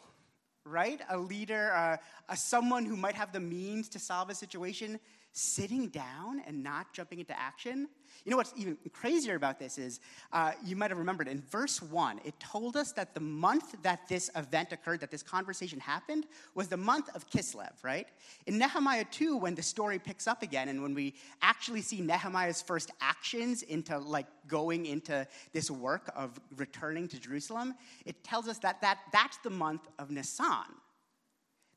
right? 0.64 1.00
A 1.10 1.18
leader, 1.18 1.72
uh, 1.72 1.96
a 2.28 2.36
someone 2.36 2.84
who 2.84 2.96
might 2.96 3.14
have 3.14 3.32
the 3.32 3.40
means 3.40 3.88
to 3.90 3.98
solve 3.98 4.30
a 4.30 4.34
situation 4.34 5.00
sitting 5.32 5.88
down 5.88 6.42
and 6.46 6.62
not 6.62 6.92
jumping 6.92 7.18
into 7.18 7.38
action. 7.38 7.88
You 8.24 8.30
know 8.30 8.36
what's 8.36 8.52
even 8.56 8.76
crazier 8.92 9.34
about 9.34 9.58
this 9.58 9.78
is 9.78 9.98
uh, 10.32 10.52
you 10.62 10.76
might 10.76 10.90
have 10.90 10.98
remembered 10.98 11.26
in 11.26 11.40
verse 11.40 11.80
1, 11.80 12.20
it 12.24 12.38
told 12.38 12.76
us 12.76 12.92
that 12.92 13.14
the 13.14 13.20
month 13.20 13.74
that 13.82 14.06
this 14.08 14.30
event 14.36 14.72
occurred, 14.72 15.00
that 15.00 15.10
this 15.10 15.22
conversation 15.22 15.80
happened, 15.80 16.26
was 16.54 16.68
the 16.68 16.76
month 16.76 17.08
of 17.16 17.28
Kislev, 17.30 17.72
right? 17.82 18.06
In 18.46 18.58
Nehemiah 18.58 19.06
2, 19.10 19.38
when 19.38 19.54
the 19.54 19.62
story 19.62 19.98
picks 19.98 20.26
up 20.26 20.42
again 20.42 20.68
and 20.68 20.82
when 20.82 20.94
we 20.94 21.14
actually 21.40 21.80
see 21.80 22.00
Nehemiah's 22.00 22.60
first 22.60 22.90
actions 23.00 23.62
into 23.62 23.98
like 23.98 24.26
going 24.46 24.86
into 24.86 25.26
this 25.52 25.70
work 25.70 26.12
of 26.14 26.38
returning 26.56 27.08
to 27.08 27.18
Jerusalem, 27.18 27.74
it 28.04 28.22
tells 28.22 28.48
us 28.48 28.58
that, 28.58 28.82
that 28.82 28.98
that's 29.12 29.38
the 29.38 29.50
month 29.50 29.88
of 29.98 30.10
Nisan. 30.10 30.76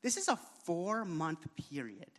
This 0.02 0.18
is 0.18 0.28
a 0.28 0.38
four 0.64 1.04
month 1.04 1.46
period 1.70 2.10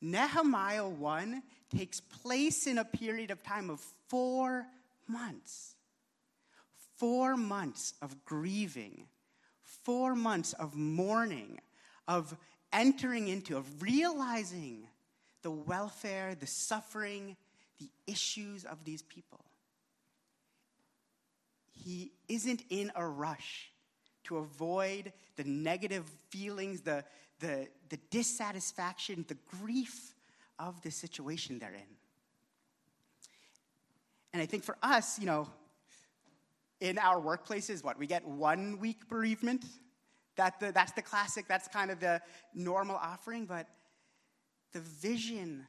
Nehemiah 0.00 0.88
1 0.88 1.42
takes 1.76 2.00
place 2.00 2.66
in 2.66 2.78
a 2.78 2.84
period 2.84 3.30
of 3.30 3.42
time 3.42 3.70
of 3.70 3.80
four 4.08 4.66
months. 5.06 5.74
Four 6.96 7.36
months 7.36 7.94
of 8.02 8.24
grieving, 8.24 9.06
four 9.62 10.14
months 10.14 10.52
of 10.54 10.74
mourning, 10.74 11.60
of 12.06 12.36
entering 12.72 13.28
into, 13.28 13.56
of 13.56 13.82
realizing 13.82 14.88
the 15.42 15.50
welfare, 15.50 16.34
the 16.34 16.46
suffering, 16.46 17.36
the 17.78 17.88
issues 18.06 18.64
of 18.64 18.84
these 18.84 19.02
people. 19.02 19.44
He 21.70 22.12
isn't 22.28 22.64
in 22.70 22.90
a 22.96 23.06
rush 23.06 23.70
to 24.24 24.38
avoid 24.38 25.12
the 25.36 25.44
negative 25.44 26.04
feelings, 26.30 26.80
the, 26.80 27.04
the, 27.40 27.68
the 27.88 27.98
dissatisfaction, 28.10 29.24
the 29.28 29.36
grief 29.60 30.14
of 30.58 30.80
the 30.82 30.90
situation 30.90 31.58
they're 31.58 31.74
in. 31.74 31.96
And 34.32 34.42
I 34.42 34.46
think 34.46 34.64
for 34.64 34.76
us, 34.82 35.18
you 35.18 35.26
know, 35.26 35.48
in 36.80 36.98
our 36.98 37.20
workplaces, 37.20 37.82
what, 37.82 37.98
we 37.98 38.06
get 38.06 38.26
one 38.26 38.78
week 38.78 39.08
bereavement? 39.08 39.64
That 40.36 40.60
the, 40.60 40.70
that's 40.70 40.92
the 40.92 41.02
classic, 41.02 41.46
that's 41.48 41.66
kind 41.66 41.90
of 41.90 41.98
the 41.98 42.20
normal 42.54 42.96
offering, 42.96 43.46
but 43.46 43.66
the 44.72 44.80
vision 44.80 45.66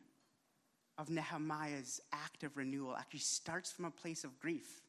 of 0.98 1.10
Nehemiah's 1.10 2.02
act 2.12 2.44
of 2.44 2.56
renewal 2.58 2.96
actually 2.96 3.22
starts 3.22 3.72
from 3.72 3.86
a 3.86 3.92
place 3.92 4.24
of 4.24 4.40
grief. 4.40 4.82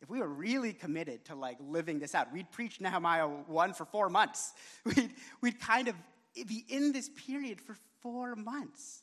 If 0.00 0.08
we 0.08 0.20
were 0.20 0.28
really 0.28 0.72
committed 0.72 1.24
to 1.24 1.34
like 1.34 1.56
living 1.60 1.98
this 1.98 2.14
out, 2.14 2.32
we'd 2.32 2.50
preach 2.52 2.80
Nehemiah 2.80 3.26
1 3.26 3.72
for 3.72 3.84
four 3.84 4.08
months. 4.08 4.52
We'd, 4.84 5.10
we'd 5.40 5.60
kind 5.60 5.88
of 5.88 5.96
be 6.44 6.64
in 6.68 6.92
this 6.92 7.08
period 7.08 7.60
for 7.60 7.76
four 8.00 8.34
months. 8.34 9.02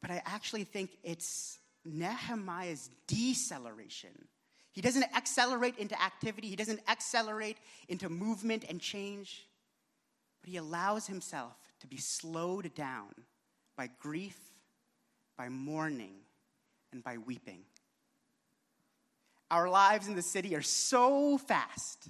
But 0.00 0.10
I 0.10 0.22
actually 0.24 0.64
think 0.64 0.90
it's 1.02 1.58
Nehemiah's 1.84 2.90
deceleration. 3.06 4.28
He 4.72 4.80
doesn't 4.82 5.06
accelerate 5.16 5.78
into 5.78 6.00
activity, 6.00 6.48
he 6.48 6.56
doesn't 6.56 6.80
accelerate 6.88 7.56
into 7.88 8.08
movement 8.08 8.64
and 8.68 8.80
change, 8.80 9.46
but 10.42 10.50
he 10.50 10.58
allows 10.58 11.06
himself 11.06 11.54
to 11.80 11.86
be 11.86 11.96
slowed 11.96 12.74
down 12.74 13.08
by 13.76 13.88
grief, 14.00 14.38
by 15.36 15.48
mourning, 15.48 16.14
and 16.92 17.02
by 17.02 17.18
weeping. 17.18 17.60
Our 19.50 19.68
lives 19.68 20.08
in 20.08 20.16
the 20.16 20.22
city 20.22 20.54
are 20.56 20.62
so 20.62 21.38
fast. 21.38 22.08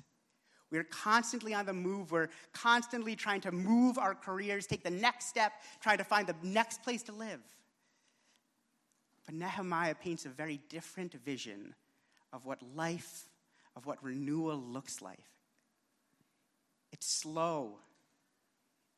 We're 0.71 0.85
constantly 0.85 1.55
on 1.55 1.67
the 1.67 1.73
move. 1.73 2.11
We're 2.11 2.29
constantly 2.53 3.15
trying 3.15 3.41
to 3.43 3.53
move 3.53 3.99
our 3.99 4.15
careers, 4.15 4.67
take 4.67 4.83
the 4.83 4.91
next 4.91 5.27
step, 5.27 5.53
try 5.81 5.97
to 5.97 6.05
find 6.05 6.27
the 6.27 6.35
next 6.43 6.83
place 6.83 7.03
to 7.05 7.13
live. 7.13 7.41
But 9.27 9.35
Nehemiah 9.35 9.95
paints 9.95 10.25
a 10.25 10.29
very 10.29 10.61
different 10.69 11.15
vision 11.25 11.75
of 12.33 12.45
what 12.45 12.61
life, 12.75 13.25
of 13.77 13.87
what 13.87 14.03
renewal 14.03 14.57
looks 14.57 15.03
like. 15.03 15.25
It's 16.93 17.07
slow, 17.07 17.79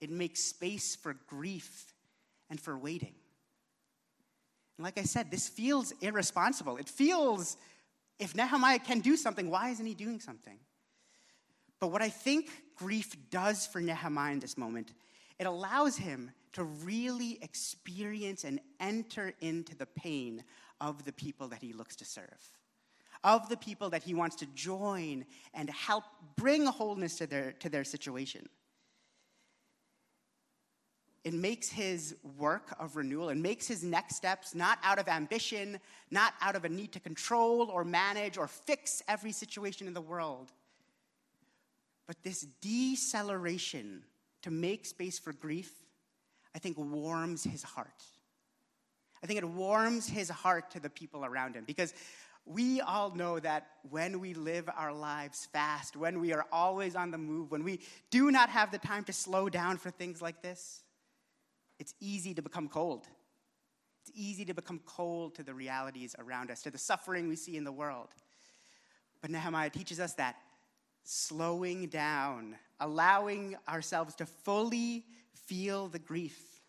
it 0.01 0.11
makes 0.11 0.41
space 0.41 0.95
for 0.95 1.17
grief 1.27 1.95
and 2.49 2.61
for 2.61 2.79
waiting. 2.79 3.15
And 4.77 4.85
like 4.85 4.99
I 4.99 5.03
said, 5.03 5.31
this 5.31 5.49
feels 5.49 5.93
irresponsible. 6.01 6.77
It 6.77 6.89
feels 6.89 7.57
if 8.19 8.35
Nehemiah 8.35 8.79
can 8.79 9.01
do 9.01 9.17
something, 9.17 9.51
why 9.51 9.71
isn't 9.71 9.85
he 9.85 9.95
doing 9.95 10.21
something? 10.21 10.59
But 11.81 11.89
what 11.89 12.03
I 12.03 12.09
think 12.09 12.51
grief 12.77 13.15
does 13.31 13.67
for 13.67 13.81
Nehemiah 13.81 14.33
in 14.33 14.41
this 14.41 14.59
moment, 14.59 14.95
it 15.39 15.47
allows 15.47 15.97
him 15.97 16.33
to 16.55 16.65
really 16.65 17.39
experience 17.43 18.45
and 18.45 18.61
enter 18.81 19.33
into 19.41 19.77
the 19.77 19.87
pain 19.87 20.43
of 20.81 21.05
the 21.05 21.13
people 21.13 21.49
that 21.49 21.63
he 21.63 21.73
looks 21.73 21.97
to 21.97 22.05
serve, 22.05 22.57
of 23.23 23.49
the 23.49 23.57
people 23.57 23.91
that 23.91 24.03
he 24.03 24.15
wants 24.15 24.37
to 24.37 24.47
join 24.55 25.25
and 25.55 25.71
help 25.71 26.05
bring 26.37 26.67
wholeness 26.67 27.17
to 27.19 27.27
their, 27.27 27.53
to 27.53 27.69
their 27.69 27.85
situation. 27.85 28.49
It 31.25 31.35
makes 31.35 31.69
his 31.69 32.17
work 32.39 32.75
of 32.81 32.97
renewal, 32.97 33.29
it 33.29 33.37
makes 33.37 33.69
his 33.69 33.85
next 33.85 34.17
steps 34.17 34.55
not 34.55 34.79
out 34.83 34.99
of 34.99 35.09
ambition, 35.09 35.79
not 36.11 36.33
out 36.41 36.57
of 36.57 36.65
a 36.65 36.69
need 36.69 36.93
to 36.93 37.01
control 37.01 37.71
or 37.71 37.85
manage 37.85 38.39
or 38.39 38.49
fix 38.49 39.03
every 39.09 39.33
situation 39.33 39.87
in 39.87 39.95
the 39.95 40.01
world. 40.01 40.53
But 42.09 42.17
this 42.25 42.47
deceleration 42.63 44.03
to 44.43 44.51
make 44.51 44.87
space 44.87 45.19
for 45.19 45.33
grief, 45.33 45.71
I 46.57 46.59
think 46.59 46.77
warms 46.79 47.45
his 47.45 47.63
heart. 47.63 48.03
I 49.23 49.27
think 49.27 49.39
it 49.39 49.49
warms 49.49 50.09
his 50.09 50.31
heart 50.31 50.71
to 50.73 50.81
the 50.81 50.89
people 50.89 51.25
around 51.25 51.55
him 51.55 51.65
because 51.65 51.93
we 52.47 52.81
all 52.81 53.15
know 53.15 53.39
that 53.41 53.67
when 53.91 54.21
we 54.21 54.33
live 54.33 54.71
our 54.75 54.93
lives 54.93 55.47
fast, 55.53 55.97
when 55.97 56.19
we 56.19 56.33
are 56.33 56.47
always 56.51 56.97
on 56.97 57.11
the 57.11 57.19
move, 57.19 57.51
when 57.51 57.63
we 57.63 57.81
do 58.11 58.31
not 58.31 58.49
have 58.49 58.71
the 58.71 58.79
time 58.79 59.05
to 59.05 59.13
slow 59.13 59.51
down 59.51 59.77
for 59.77 59.91
things 59.91 60.23
like 60.23 60.41
this, 60.41 60.83
it's 61.79 61.95
easy 62.01 62.33
to 62.33 62.41
become 62.41 62.69
cold. 62.69 63.07
It's 64.03 64.13
easy 64.19 64.47
to 64.47 64.55
become 64.55 64.81
cold 64.87 65.35
to 65.35 65.43
the 65.43 65.53
realities 65.53 66.17
around 66.19 66.51
us, 66.51 66.63
to 66.63 66.71
the 66.71 66.79
suffering 66.79 67.29
we 67.29 67.37
see 67.37 67.59
in 67.59 67.65
the 67.65 67.73
world. 67.73 68.09
But 69.21 69.31
Nehemiah 69.31 69.69
teaches 69.69 70.01
us 70.01 70.15
that 70.15 70.37
slowing 71.05 71.87
down, 71.87 72.57
allowing 72.81 73.57
ourselves 73.69 74.15
to 74.17 74.27
fully 74.27 75.05
feel 75.35 75.89
the 75.89 75.99
grief, 75.99 76.61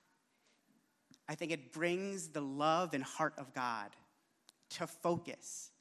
I 1.28 1.36
think 1.36 1.52
it 1.52 1.72
brings 1.72 2.30
the 2.30 2.42
love 2.42 2.94
and 2.94 3.04
heart 3.04 3.34
of 3.38 3.54
God 3.54 3.90
to 4.72 4.88
focus 4.88 5.72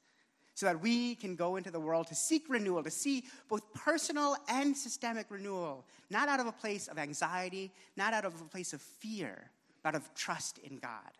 so 0.59 0.65
that 0.65 0.81
we 0.81 1.15
can 1.15 1.35
go 1.35 1.55
into 1.55 1.71
the 1.71 1.79
world 1.79 2.07
to 2.07 2.15
seek 2.15 2.49
renewal, 2.49 2.83
to 2.83 2.91
see 2.91 3.23
both 3.47 3.73
personal 3.73 4.35
and 4.49 4.75
systemic 4.75 5.25
renewal, 5.29 5.85
not 6.09 6.27
out 6.27 6.41
of 6.41 6.47
a 6.47 6.51
place 6.51 6.89
of 6.89 6.97
anxiety, 6.97 7.71
not 7.95 8.13
out 8.13 8.25
of 8.25 8.41
a 8.41 8.43
place 8.43 8.73
of 8.73 8.81
fear, 8.81 9.49
but 9.83 9.95
of 9.95 10.13
trust 10.15 10.57
in 10.57 10.77
God. 10.77 11.11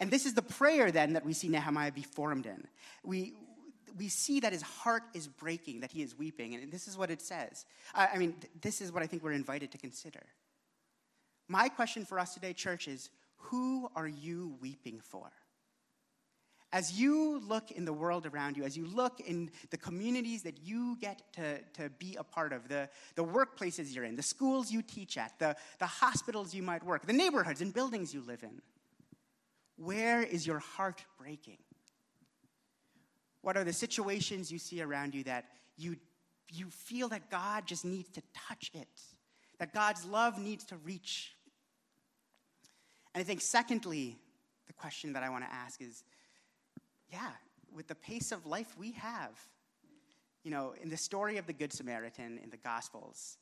And 0.00 0.10
this 0.10 0.24
is 0.24 0.34
the 0.34 0.42
prayer 0.42 0.90
then 0.90 1.12
that 1.12 1.24
we 1.24 1.34
see 1.34 1.48
Nehemiah 1.48 1.92
be 1.92 2.02
formed 2.02 2.46
in. 2.46 2.66
We, 3.04 3.34
we 3.98 4.08
see 4.08 4.40
that 4.40 4.52
his 4.52 4.62
heart 4.62 5.02
is 5.14 5.28
breaking, 5.28 5.80
that 5.80 5.90
he 5.90 6.02
is 6.02 6.18
weeping. 6.18 6.54
And 6.54 6.72
this 6.72 6.88
is 6.88 6.96
what 6.96 7.10
it 7.10 7.20
says. 7.20 7.64
I 7.94 8.18
mean, 8.18 8.34
this 8.60 8.80
is 8.80 8.92
what 8.92 9.02
I 9.02 9.06
think 9.06 9.22
we're 9.22 9.32
invited 9.32 9.72
to 9.72 9.78
consider. 9.78 10.22
My 11.48 11.68
question 11.68 12.04
for 12.04 12.18
us 12.18 12.34
today, 12.34 12.52
church, 12.52 12.88
is 12.88 13.10
who 13.36 13.88
are 13.94 14.08
you 14.08 14.56
weeping 14.60 15.00
for? 15.00 15.30
As 16.72 16.98
you 16.98 17.40
look 17.46 17.70
in 17.70 17.84
the 17.84 17.92
world 17.92 18.26
around 18.26 18.56
you, 18.56 18.64
as 18.64 18.76
you 18.76 18.86
look 18.86 19.20
in 19.20 19.50
the 19.70 19.76
communities 19.76 20.42
that 20.42 20.58
you 20.58 20.96
get 21.00 21.22
to, 21.34 21.60
to 21.74 21.88
be 21.90 22.16
a 22.18 22.24
part 22.24 22.52
of, 22.52 22.68
the, 22.68 22.88
the 23.14 23.24
workplaces 23.24 23.94
you're 23.94 24.04
in, 24.04 24.16
the 24.16 24.22
schools 24.22 24.72
you 24.72 24.82
teach 24.82 25.16
at, 25.16 25.38
the, 25.38 25.54
the 25.78 25.86
hospitals 25.86 26.54
you 26.54 26.62
might 26.62 26.82
work, 26.84 27.06
the 27.06 27.12
neighborhoods 27.12 27.60
and 27.60 27.72
buildings 27.72 28.12
you 28.12 28.20
live 28.26 28.42
in, 28.42 28.60
where 29.76 30.22
is 30.22 30.46
your 30.46 30.58
heart 30.58 31.04
breaking? 31.18 31.58
What 33.46 33.56
are 33.56 33.62
the 33.62 33.72
situations 33.72 34.50
you 34.50 34.58
see 34.58 34.82
around 34.82 35.14
you 35.14 35.22
that 35.22 35.44
you, 35.76 35.94
you 36.48 36.68
feel 36.68 37.08
that 37.10 37.30
God 37.30 37.64
just 37.64 37.84
needs 37.84 38.10
to 38.10 38.22
touch 38.34 38.72
it, 38.74 38.88
that 39.60 39.72
God's 39.72 40.04
love 40.04 40.36
needs 40.36 40.64
to 40.64 40.76
reach? 40.78 41.36
And 43.14 43.20
I 43.20 43.24
think, 43.24 43.40
secondly, 43.40 44.18
the 44.66 44.72
question 44.72 45.12
that 45.12 45.22
I 45.22 45.28
want 45.28 45.44
to 45.44 45.54
ask 45.54 45.80
is 45.80 46.02
yeah, 47.08 47.30
with 47.72 47.86
the 47.86 47.94
pace 47.94 48.32
of 48.32 48.46
life 48.46 48.74
we 48.76 48.90
have, 48.90 49.38
you 50.42 50.50
know, 50.50 50.74
in 50.82 50.88
the 50.88 50.96
story 50.96 51.36
of 51.36 51.46
the 51.46 51.52
Good 51.52 51.72
Samaritan 51.72 52.40
in 52.42 52.50
the 52.50 52.56
Gospels, 52.56 53.38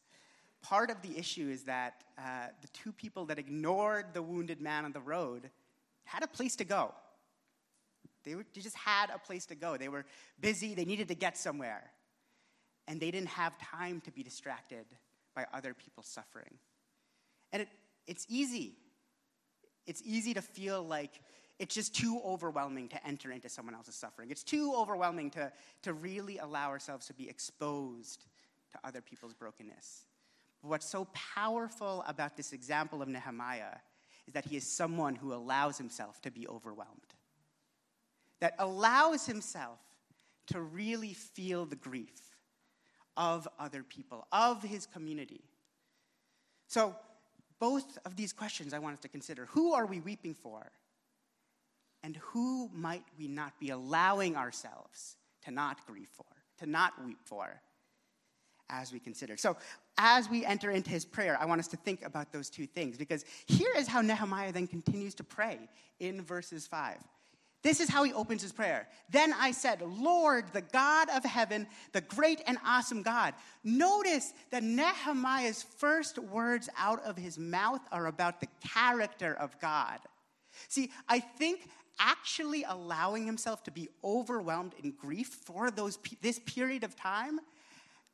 part 0.60 0.90
of 0.90 1.00
the 1.00 1.16
issue 1.16 1.48
is 1.48 1.62
that 1.62 2.04
uh, 2.18 2.48
the 2.60 2.68
two 2.74 2.92
people 2.92 3.24
that 3.24 3.38
ignored 3.38 4.12
the 4.12 4.20
wounded 4.20 4.60
man 4.60 4.84
on 4.84 4.92
the 4.92 5.00
road 5.00 5.48
had 6.04 6.22
a 6.22 6.28
place 6.28 6.56
to 6.56 6.64
go. 6.64 6.92
They, 8.24 8.34
were, 8.34 8.44
they 8.54 8.60
just 8.60 8.76
had 8.76 9.10
a 9.10 9.18
place 9.18 9.46
to 9.46 9.54
go. 9.54 9.76
They 9.76 9.88
were 9.88 10.04
busy, 10.40 10.74
they 10.74 10.84
needed 10.84 11.08
to 11.08 11.14
get 11.14 11.36
somewhere. 11.36 11.90
And 12.88 13.00
they 13.00 13.10
didn't 13.10 13.30
have 13.30 13.56
time 13.58 14.00
to 14.02 14.10
be 14.10 14.22
distracted 14.22 14.86
by 15.34 15.46
other 15.52 15.74
people's 15.74 16.06
suffering. 16.06 16.58
And 17.52 17.62
it, 17.62 17.68
it's 18.06 18.26
easy 18.28 18.76
It's 19.86 20.02
easy 20.04 20.34
to 20.34 20.42
feel 20.42 20.82
like 20.82 21.20
it's 21.58 21.74
just 21.74 21.94
too 21.94 22.20
overwhelming 22.24 22.88
to 22.88 23.06
enter 23.06 23.30
into 23.30 23.48
someone 23.48 23.74
else's 23.74 23.94
suffering. 23.94 24.30
It's 24.30 24.42
too 24.42 24.74
overwhelming 24.74 25.30
to, 25.32 25.52
to 25.82 25.92
really 25.92 26.38
allow 26.38 26.70
ourselves 26.70 27.06
to 27.06 27.14
be 27.14 27.28
exposed 27.28 28.26
to 28.72 28.78
other 28.82 29.00
people's 29.00 29.34
brokenness. 29.34 30.06
But 30.62 30.70
what's 30.70 30.88
so 30.88 31.06
powerful 31.12 32.02
about 32.08 32.36
this 32.36 32.52
example 32.52 33.02
of 33.02 33.08
Nehemiah 33.08 33.76
is 34.26 34.32
that 34.34 34.46
he 34.46 34.56
is 34.56 34.66
someone 34.66 35.14
who 35.14 35.32
allows 35.32 35.78
himself 35.78 36.20
to 36.22 36.30
be 36.30 36.48
overwhelmed, 36.48 37.13
that 38.40 38.54
allows 38.58 39.26
himself 39.26 39.78
to 40.48 40.60
really 40.60 41.14
feel 41.14 41.64
the 41.64 41.76
grief 41.76 42.34
of 43.16 43.48
other 43.58 43.82
people, 43.82 44.26
of 44.32 44.62
his 44.62 44.86
community. 44.86 45.42
So, 46.66 46.96
both 47.60 47.98
of 48.04 48.16
these 48.16 48.32
questions 48.32 48.74
I 48.74 48.78
want 48.78 48.94
us 48.94 49.00
to 49.00 49.08
consider. 49.08 49.46
Who 49.52 49.72
are 49.72 49.86
we 49.86 50.00
weeping 50.00 50.34
for? 50.34 50.72
And 52.02 52.16
who 52.16 52.68
might 52.74 53.04
we 53.18 53.28
not 53.28 53.58
be 53.58 53.70
allowing 53.70 54.36
ourselves 54.36 55.16
to 55.44 55.50
not 55.50 55.86
grieve 55.86 56.08
for, 56.12 56.26
to 56.58 56.66
not 56.66 56.92
weep 57.06 57.18
for, 57.24 57.60
as 58.68 58.92
we 58.92 58.98
consider? 58.98 59.36
So, 59.36 59.56
as 59.96 60.28
we 60.28 60.44
enter 60.44 60.72
into 60.72 60.90
his 60.90 61.04
prayer, 61.04 61.38
I 61.40 61.46
want 61.46 61.60
us 61.60 61.68
to 61.68 61.76
think 61.76 62.04
about 62.04 62.32
those 62.32 62.50
two 62.50 62.66
things 62.66 62.98
because 62.98 63.24
here 63.46 63.72
is 63.76 63.86
how 63.86 64.00
Nehemiah 64.00 64.52
then 64.52 64.66
continues 64.66 65.14
to 65.14 65.24
pray 65.24 65.60
in 66.00 66.20
verses 66.20 66.66
5. 66.66 66.96
This 67.64 67.80
is 67.80 67.88
how 67.88 68.02
he 68.02 68.12
opens 68.12 68.42
his 68.42 68.52
prayer. 68.52 68.86
Then 69.08 69.32
I 69.32 69.50
said, 69.50 69.80
Lord, 69.80 70.44
the 70.52 70.60
God 70.60 71.08
of 71.08 71.24
heaven, 71.24 71.66
the 71.92 72.02
great 72.02 72.42
and 72.46 72.58
awesome 72.62 73.02
God. 73.02 73.32
Notice 73.64 74.34
that 74.50 74.62
Nehemiah's 74.62 75.62
first 75.78 76.18
words 76.18 76.68
out 76.76 77.02
of 77.04 77.16
his 77.16 77.38
mouth 77.38 77.80
are 77.90 78.06
about 78.06 78.40
the 78.40 78.48
character 78.60 79.32
of 79.32 79.58
God. 79.60 79.98
See, 80.68 80.92
I 81.08 81.20
think 81.20 81.66
actually 81.98 82.64
allowing 82.68 83.24
himself 83.24 83.64
to 83.64 83.70
be 83.70 83.88
overwhelmed 84.04 84.74
in 84.82 84.90
grief 84.90 85.28
for 85.28 85.70
those, 85.70 85.98
this 86.20 86.40
period 86.40 86.84
of 86.84 86.94
time 86.94 87.40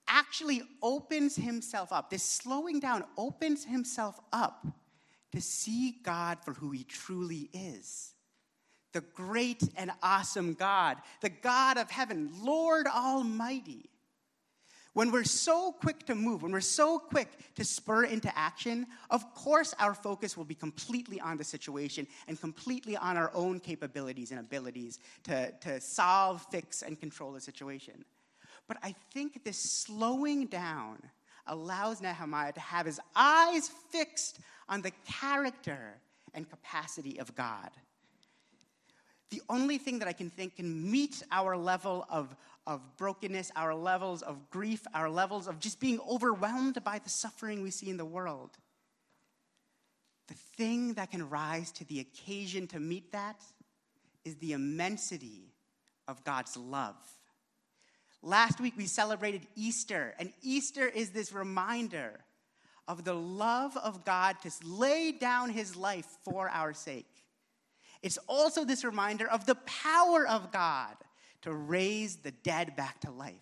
actually 0.07 0.62
opens 0.80 1.35
himself 1.35 1.92
up. 1.92 2.09
This 2.09 2.23
slowing 2.23 2.78
down 2.78 3.02
opens 3.19 3.64
himself 3.64 4.21
up 4.33 4.64
to 5.33 5.40
see 5.40 5.97
God 6.04 6.38
for 6.45 6.52
who 6.52 6.71
he 6.71 6.85
truly 6.85 7.50
is 7.52 8.14
the 8.93 9.03
great 9.15 9.63
and 9.77 9.91
awesome 10.03 10.55
God, 10.55 10.99
the 11.21 11.29
God 11.29 11.79
of 11.79 11.91
heaven, 11.91 12.31
Lord 12.43 12.87
Almighty. 12.87 13.91
When 14.93 15.13
we're 15.13 15.25
so 15.25 15.71
quick 15.71 16.05
to 16.07 16.17
move, 16.17 16.43
when 16.43 16.51
we're 16.51 16.61
so 16.61 16.99
quick 16.99 17.29
to 17.55 17.65
spur 17.65 18.05
into 18.05 18.37
action, 18.37 18.87
of 19.09 19.35
course 19.35 19.73
our 19.79 19.95
focus 19.95 20.37
will 20.37 20.45
be 20.45 20.57
completely 20.57 21.21
on 21.21 21.37
the 21.37 21.45
situation 21.45 22.09
and 22.27 22.41
completely 22.41 22.97
on 22.97 23.17
our 23.17 23.31
own 23.33 23.61
capabilities 23.61 24.33
and 24.33 24.41
abilities 24.41 24.99
to, 25.25 25.53
to 25.61 25.81
solve, 25.81 26.45
fix, 26.51 26.83
and 26.83 26.99
control 26.99 27.33
the 27.33 27.41
situation. 27.41 28.05
But 28.67 28.79
I 28.83 28.97
think 29.13 29.45
this 29.45 29.59
slowing 29.59 30.47
down 30.47 30.99
allows 31.47 32.01
Nehemiah 32.01 32.53
to 32.53 32.61
have 32.61 32.87
his 32.87 33.01
eyes 33.15 33.71
fixed 33.91 34.41
on 34.69 34.83
the 34.83 34.93
character 35.07 36.01
and 36.35 36.49
capacity 36.51 37.19
of 37.21 37.35
God 37.37 37.71
the 39.31 39.43
only 39.49 39.79
thing 39.79 40.01
that 40.01 40.09
I 40.09 40.13
can 40.13 40.29
think 40.29 40.57
can 40.57 40.91
meet 40.91 41.23
our 41.31 41.57
level 41.57 42.07
of, 42.11 42.35
of 42.67 42.81
brokenness, 42.97 43.53
our 43.55 43.75
levels 43.75 44.23
of 44.23 44.51
grief, 44.51 44.85
our 44.93 45.09
levels 45.09 45.47
of 45.47 45.61
just 45.61 45.81
being 45.81 46.01
overwhelmed 46.09 46.83
by 46.83 46.99
the 46.99 47.09
suffering 47.09 47.63
we 47.63 47.71
see 47.71 47.91
in 47.91 47.97
the 47.97 48.05
world. 48.05 48.51
The 50.27 50.35
thing 50.35 50.95
that 50.95 51.11
can 51.11 51.29
rise 51.29 51.71
to 51.73 51.85
the 51.85 52.01
occasion 52.01 52.67
to 52.69 52.81
meet 52.81 53.13
that 53.13 53.43
is 54.25 54.37
the 54.37 54.53
immensity 54.53 55.53
of 56.07 56.23
God's 56.25 56.57
love. 56.57 56.97
Last 58.23 58.61
week 58.61 58.75
we 58.77 58.87
celebrated 58.87 59.47
Easter, 59.57 60.15
and 60.19 60.33
Easter 60.43 60.87
is 60.87 61.11
this 61.11 61.33
reminder 61.33 62.21
of 62.87 63.05
the 63.05 63.15
love 63.15 63.77
of 63.77 64.05
God 64.05 64.37
to 64.43 64.51
lay 64.65 65.13
down 65.13 65.51
his 65.51 65.77
life 65.77 66.07
for 66.25 66.49
our 66.51 66.75
sake. 66.75 67.10
It's 68.02 68.19
also 68.28 68.64
this 68.64 68.85
reminder 68.85 69.28
of 69.28 69.47
the 69.47 69.57
power 69.57 70.26
of 70.26 70.52
God 70.52 70.95
to 71.42 71.52
raise 71.52 72.16
the 72.16 72.30
dead 72.30 72.76
back 72.76 73.00
to 73.00 73.11
life. 73.11 73.35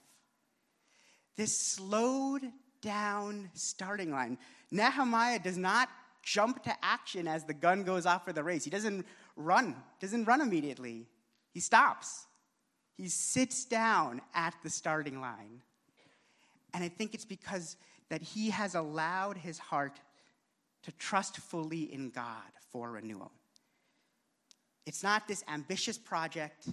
This 1.37 1.57
slowed 1.57 2.43
down 2.83 3.51
starting 3.55 4.11
line. 4.11 4.39
Nehemiah 4.71 5.39
does 5.39 5.57
not 5.57 5.89
jump 6.23 6.63
to 6.65 6.75
action 6.83 7.27
as 7.27 7.45
the 7.45 7.55
gun 7.55 7.85
goes 7.85 8.07
off 8.07 8.25
for 8.25 8.33
the 8.33 8.43
race. 8.43 8.65
He 8.65 8.71
doesn't 8.71 9.07
run, 9.37 9.77
doesn't 10.01 10.25
run 10.25 10.41
immediately. 10.41 11.07
He 11.53 11.61
stops. 11.61 12.27
He 12.97 13.09
sits 13.09 13.65
down 13.65 14.21
at 14.35 14.55
the 14.63 14.71
starting 14.71 15.21
line. 15.21 15.63
And 16.75 16.85
I 16.85 16.89
think 16.89 17.15
it's 17.15 17.25
because 17.25 17.77
that 18.11 18.23
he 18.23 18.51
has 18.51 18.75
allowed 18.75 19.39
his 19.39 19.59
heart 19.59 20.01
to 20.83 20.93
trust 20.93 21.37
fully 21.39 21.93
in 21.93 22.11
God 22.11 22.43
for 22.71 22.91
renewal. 22.91 23.33
It's 24.89 25.03
not 25.03 25.29
this 25.29 25.45
ambitious 25.49 25.99
project. 25.99 26.67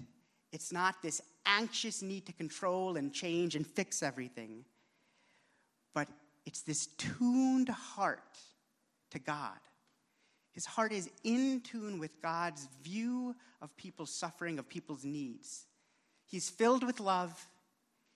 It's 0.53 0.71
not 0.71 1.01
this 1.03 1.21
anxious 1.45 2.01
need 2.01 2.25
to 2.27 2.31
control 2.31 2.95
and 2.95 3.13
change 3.13 3.57
and 3.57 3.67
fix 3.67 4.01
everything. 4.01 4.63
But 5.93 6.07
it's 6.45 6.61
this 6.61 6.87
tuned 6.97 7.67
heart 7.67 8.39
to 9.11 9.19
God. 9.19 9.59
His 10.53 10.65
heart 10.65 10.93
is 10.93 11.09
in 11.25 11.59
tune 11.59 11.99
with 11.99 12.21
God's 12.21 12.69
view 12.81 13.35
of 13.61 13.75
people's 13.75 14.15
suffering, 14.15 14.59
of 14.59 14.69
people's 14.69 15.03
needs. 15.03 15.65
He's 16.25 16.49
filled 16.49 16.85
with 16.85 17.01
love, 17.01 17.45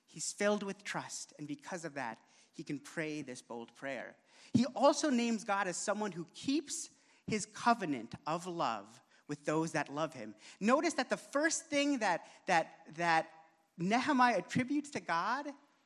he's 0.07 0.31
filled 0.31 0.63
with 0.63 0.81
trust, 0.85 1.33
and 1.37 1.45
because 1.45 1.83
of 1.83 1.95
that, 1.95 2.19
he 2.53 2.63
can 2.63 2.79
pray 2.79 3.21
this 3.21 3.41
bold 3.41 3.75
prayer. 3.75 4.15
He 4.53 4.65
also 4.77 5.09
names 5.09 5.43
God 5.43 5.67
as 5.67 5.75
someone 5.75 6.13
who 6.13 6.25
keeps 6.33 6.89
his 7.27 7.45
covenant 7.45 8.15
of 8.25 8.47
love 8.47 8.85
with 9.29 9.45
those 9.45 9.71
that 9.73 9.93
love 9.93 10.13
him. 10.13 10.33
Notice 10.59 10.93
that 10.95 11.09
the 11.09 11.17
first 11.17 11.67
thing 11.67 11.99
that, 11.99 12.25
that, 12.47 12.71
that 12.95 13.29
Nehemiah 13.77 14.39
attributes 14.39 14.89
to 14.91 14.99
God 14.99 15.45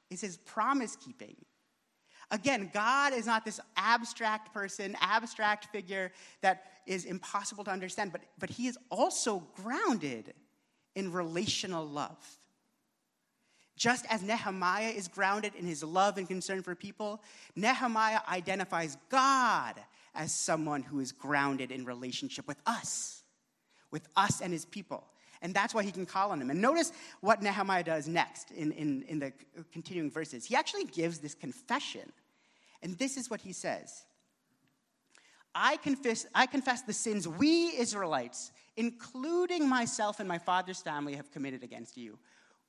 is 0.09 0.21
his 0.21 0.37
promise 0.37 0.95
keeping. 0.95 1.35
Again, 2.31 2.71
God 2.73 3.13
is 3.13 3.27
not 3.27 3.45
this 3.45 3.59
abstract 3.77 4.53
person, 4.53 4.95
abstract 5.01 5.65
figure 5.65 6.11
that 6.41 6.63
is 6.87 7.05
impossible 7.05 7.63
to 7.65 7.71
understand, 7.71 8.11
but, 8.11 8.21
but 8.39 8.49
he 8.49 8.67
is 8.67 8.77
also 8.89 9.43
grounded 9.61 10.33
in 10.95 11.11
relational 11.11 11.85
love. 11.85 12.17
Just 13.75 14.05
as 14.09 14.21
Nehemiah 14.21 14.89
is 14.89 15.07
grounded 15.07 15.53
in 15.55 15.65
his 15.65 15.83
love 15.83 16.17
and 16.17 16.27
concern 16.27 16.61
for 16.61 16.75
people, 16.75 17.21
Nehemiah 17.55 18.19
identifies 18.29 18.97
God 19.09 19.75
as 20.15 20.31
someone 20.31 20.83
who 20.83 20.99
is 20.99 21.11
grounded 21.11 21.71
in 21.71 21.85
relationship 21.85 22.47
with 22.47 22.57
us 22.65 23.22
with 23.93 24.09
us 24.17 24.41
and 24.41 24.51
his 24.51 24.65
people. 24.65 25.05
And 25.41 25.53
that's 25.53 25.73
why 25.73 25.83
he 25.83 25.91
can 25.91 26.05
call 26.05 26.31
on 26.31 26.41
him. 26.41 26.49
And 26.49 26.61
notice 26.61 26.91
what 27.21 27.41
Nehemiah 27.41 27.83
does 27.83 28.07
next 28.07 28.51
in, 28.51 28.71
in, 28.71 29.03
in 29.03 29.19
the 29.19 29.31
continuing 29.71 30.09
verses. 30.09 30.43
He 30.43 30.55
actually 30.55 30.85
gives 30.85 31.19
this 31.19 31.35
confession. 31.35 32.11
And 32.81 32.97
this 32.97 33.15
is 33.15 33.29
what 33.29 33.39
he 33.39 33.53
says 33.53 34.03
I 35.55 35.77
confess, 35.77 36.25
I 36.33 36.47
confess 36.47 36.81
the 36.81 36.93
sins 36.93 37.27
we 37.27 37.77
Israelites, 37.77 38.51
including 38.75 39.69
myself 39.69 40.19
and 40.19 40.27
my 40.27 40.39
father's 40.39 40.81
family, 40.81 41.15
have 41.15 41.31
committed 41.31 41.63
against 41.63 41.95
you. 41.95 42.17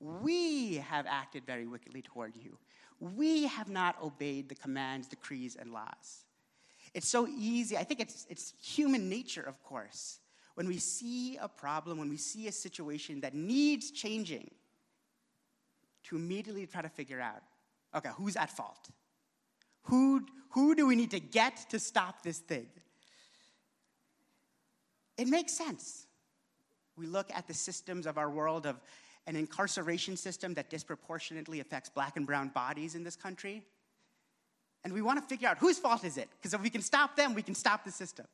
We 0.00 0.76
have 0.76 1.06
acted 1.08 1.46
very 1.46 1.66
wickedly 1.66 2.02
toward 2.02 2.36
you. 2.36 2.58
We 3.00 3.46
have 3.46 3.70
not 3.70 3.96
obeyed 4.02 4.48
the 4.48 4.54
commands, 4.54 5.08
decrees, 5.08 5.56
and 5.58 5.72
laws. 5.72 6.24
It's 6.92 7.08
so 7.08 7.26
easy. 7.26 7.76
I 7.76 7.84
think 7.84 8.00
it's, 8.00 8.26
it's 8.28 8.52
human 8.62 9.08
nature, 9.08 9.42
of 9.42 9.62
course, 9.62 10.18
when 10.54 10.66
we 10.68 10.78
see 10.78 11.36
a 11.36 11.48
problem, 11.48 11.98
when 11.98 12.08
we 12.08 12.16
see 12.16 12.48
a 12.48 12.52
situation 12.52 13.20
that 13.20 13.34
needs 13.34 13.90
changing, 13.90 14.50
to 16.04 16.16
immediately 16.16 16.66
try 16.66 16.82
to 16.82 16.88
figure 16.88 17.20
out 17.20 17.42
okay, 17.94 18.10
who's 18.16 18.36
at 18.36 18.50
fault? 18.50 18.90
Who, 19.84 20.26
who 20.50 20.74
do 20.74 20.86
we 20.86 20.96
need 20.96 21.12
to 21.12 21.20
get 21.20 21.66
to 21.70 21.78
stop 21.78 22.22
this 22.22 22.38
thing? 22.38 22.66
It 25.16 25.28
makes 25.28 25.52
sense. 25.52 26.06
We 26.96 27.06
look 27.06 27.30
at 27.32 27.46
the 27.46 27.54
systems 27.54 28.06
of 28.06 28.18
our 28.18 28.30
world 28.30 28.66
of 28.66 28.80
an 29.26 29.36
incarceration 29.36 30.16
system 30.16 30.54
that 30.54 30.70
disproportionately 30.70 31.60
affects 31.60 31.88
black 31.88 32.16
and 32.16 32.26
brown 32.26 32.48
bodies 32.48 32.94
in 32.94 33.04
this 33.04 33.16
country. 33.16 33.62
And 34.82 34.92
we 34.92 35.02
want 35.02 35.18
to 35.20 35.26
figure 35.26 35.48
out 35.48 35.58
whose 35.58 35.78
fault 35.78 36.04
is 36.04 36.18
it? 36.18 36.28
Because 36.36 36.52
if 36.52 36.60
we 36.60 36.70
can 36.70 36.82
stop 36.82 37.16
them, 37.16 37.34
we 37.34 37.42
can 37.42 37.54
stop 37.54 37.84
the 37.84 37.92
system. 37.92 38.26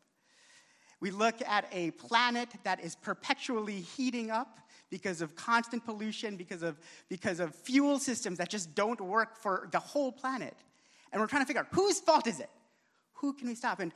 We 1.00 1.10
look 1.10 1.36
at 1.46 1.66
a 1.72 1.92
planet 1.92 2.48
that 2.64 2.84
is 2.84 2.94
perpetually 2.94 3.80
heating 3.80 4.30
up 4.30 4.60
because 4.90 5.22
of 5.22 5.34
constant 5.34 5.84
pollution, 5.84 6.36
because 6.36 6.62
of, 6.62 6.78
because 7.08 7.40
of 7.40 7.54
fuel 7.54 7.98
systems 7.98 8.38
that 8.38 8.50
just 8.50 8.74
don't 8.74 9.00
work 9.00 9.36
for 9.36 9.68
the 9.72 9.78
whole 9.78 10.12
planet. 10.12 10.54
And 11.12 11.20
we're 11.20 11.28
trying 11.28 11.42
to 11.42 11.46
figure 11.46 11.60
out 11.60 11.68
whose 11.70 12.00
fault 12.00 12.26
is 12.26 12.40
it? 12.40 12.50
Who 13.14 13.32
can 13.32 13.48
we 13.48 13.54
stop? 13.54 13.80
And 13.80 13.92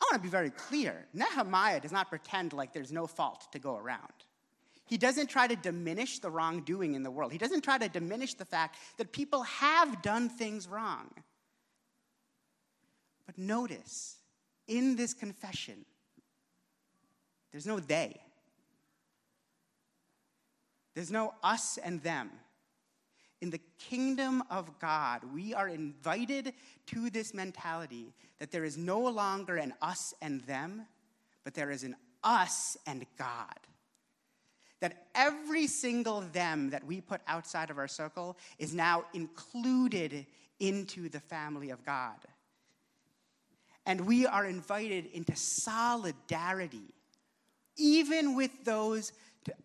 I 0.00 0.04
want 0.06 0.22
to 0.22 0.26
be 0.26 0.30
very 0.30 0.50
clear. 0.50 1.06
Nehemiah 1.12 1.80
does 1.80 1.92
not 1.92 2.08
pretend 2.08 2.52
like 2.52 2.72
there's 2.72 2.92
no 2.92 3.06
fault 3.06 3.46
to 3.52 3.58
go 3.58 3.76
around. 3.76 4.12
He 4.86 4.98
doesn't 4.98 5.28
try 5.28 5.46
to 5.46 5.54
diminish 5.54 6.18
the 6.18 6.30
wrongdoing 6.30 6.94
in 6.94 7.04
the 7.04 7.10
world. 7.10 7.30
He 7.30 7.38
doesn't 7.38 7.62
try 7.62 7.78
to 7.78 7.88
diminish 7.88 8.34
the 8.34 8.44
fact 8.44 8.76
that 8.96 9.12
people 9.12 9.42
have 9.42 10.02
done 10.02 10.28
things 10.28 10.66
wrong. 10.66 11.10
But 13.24 13.38
notice, 13.38 14.16
in 14.66 14.96
this 14.96 15.14
confession, 15.14 15.84
there's 17.52 17.66
no 17.66 17.80
they. 17.80 18.20
There's 20.94 21.10
no 21.10 21.34
us 21.42 21.78
and 21.78 22.02
them. 22.02 22.30
In 23.40 23.50
the 23.50 23.60
kingdom 23.78 24.42
of 24.50 24.78
God, 24.78 25.22
we 25.32 25.54
are 25.54 25.68
invited 25.68 26.52
to 26.88 27.08
this 27.08 27.32
mentality 27.32 28.12
that 28.38 28.50
there 28.50 28.64
is 28.64 28.76
no 28.76 29.00
longer 29.00 29.56
an 29.56 29.72
us 29.80 30.12
and 30.20 30.42
them, 30.42 30.86
but 31.42 31.54
there 31.54 31.70
is 31.70 31.82
an 31.82 31.96
us 32.22 32.76
and 32.86 33.06
God. 33.16 33.58
That 34.80 35.06
every 35.14 35.66
single 35.66 36.20
them 36.20 36.70
that 36.70 36.84
we 36.84 37.00
put 37.00 37.20
outside 37.26 37.70
of 37.70 37.78
our 37.78 37.88
circle 37.88 38.36
is 38.58 38.74
now 38.74 39.04
included 39.14 40.26
into 40.58 41.08
the 41.08 41.20
family 41.20 41.70
of 41.70 41.84
God. 41.84 42.16
And 43.86 44.02
we 44.02 44.26
are 44.26 44.44
invited 44.44 45.06
into 45.06 45.34
solidarity, 45.34 46.94
even 47.76 48.36
with 48.36 48.64
those 48.64 49.12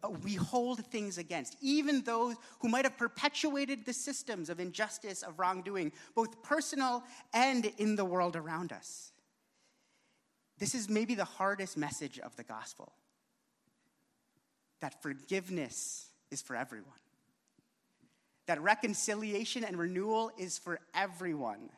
uh, 0.04 0.10
we 0.24 0.36
hold 0.36 0.86
things 0.86 1.18
against, 1.18 1.58
even 1.62 2.02
those 2.04 2.36
who 2.60 2.70
might 2.70 2.86
have 2.86 2.98
perpetuated 2.98 3.86
the 3.86 3.94
systems 3.94 4.50
of 4.50 4.60
injustice, 4.60 5.22
of 5.22 5.38
wrongdoing, 5.38 5.92
both 6.16 6.42
personal 6.44 7.04
and 7.34 7.66
in 7.78 7.96
the 7.96 8.06
world 8.06 8.36
around 8.36 8.72
us. 8.72 9.12
This 10.58 10.74
is 10.74 10.90
maybe 10.90 11.16
the 11.16 11.26
hardest 11.26 11.78
message 11.78 12.20
of 12.20 12.36
the 12.38 12.44
gospel 12.44 12.94
that 14.80 15.02
forgiveness 15.02 16.06
is 16.32 16.42
for 16.42 16.56
everyone, 16.56 16.94
that 18.46 18.62
reconciliation 18.62 19.66
and 19.66 19.78
renewal 19.78 20.32
is 20.38 20.58
for 20.58 20.80
everyone. 20.94 21.70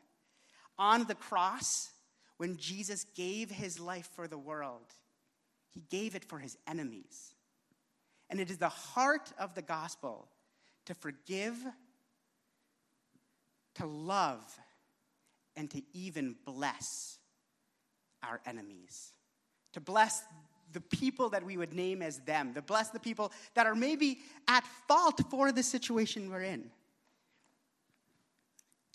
On 0.77 1.05
the 1.05 1.15
cross, 1.15 1.89
when 2.37 2.57
Jesus 2.57 3.05
gave 3.15 3.49
his 3.49 3.79
life 3.79 4.09
for 4.15 4.27
the 4.27 4.37
world, 4.37 4.93
he 5.77 5.83
gave 5.95 6.15
it 6.15 6.25
for 6.25 6.39
his 6.39 6.57
enemies. 6.65 7.35
And 8.31 8.39
it 8.39 8.49
is 8.49 8.57
the 8.57 8.67
heart 8.67 9.31
of 9.37 9.53
the 9.53 9.61
gospel 9.61 10.27
to 10.87 10.95
forgive, 10.95 11.55
to 13.75 13.85
love, 13.85 14.43
and 15.55 15.69
to 15.69 15.83
even 15.93 16.35
bless 16.45 17.19
our 18.23 18.41
enemies. 18.47 19.11
To 19.73 19.79
bless 19.79 20.23
the 20.73 20.81
people 20.81 21.29
that 21.29 21.45
we 21.45 21.57
would 21.57 21.73
name 21.73 22.01
as 22.01 22.19
them, 22.21 22.55
to 22.55 22.61
bless 22.63 22.89
the 22.89 22.99
people 22.99 23.31
that 23.53 23.67
are 23.67 23.75
maybe 23.75 24.17
at 24.47 24.65
fault 24.87 25.21
for 25.29 25.51
the 25.51 25.61
situation 25.61 26.31
we're 26.31 26.41
in. 26.41 26.71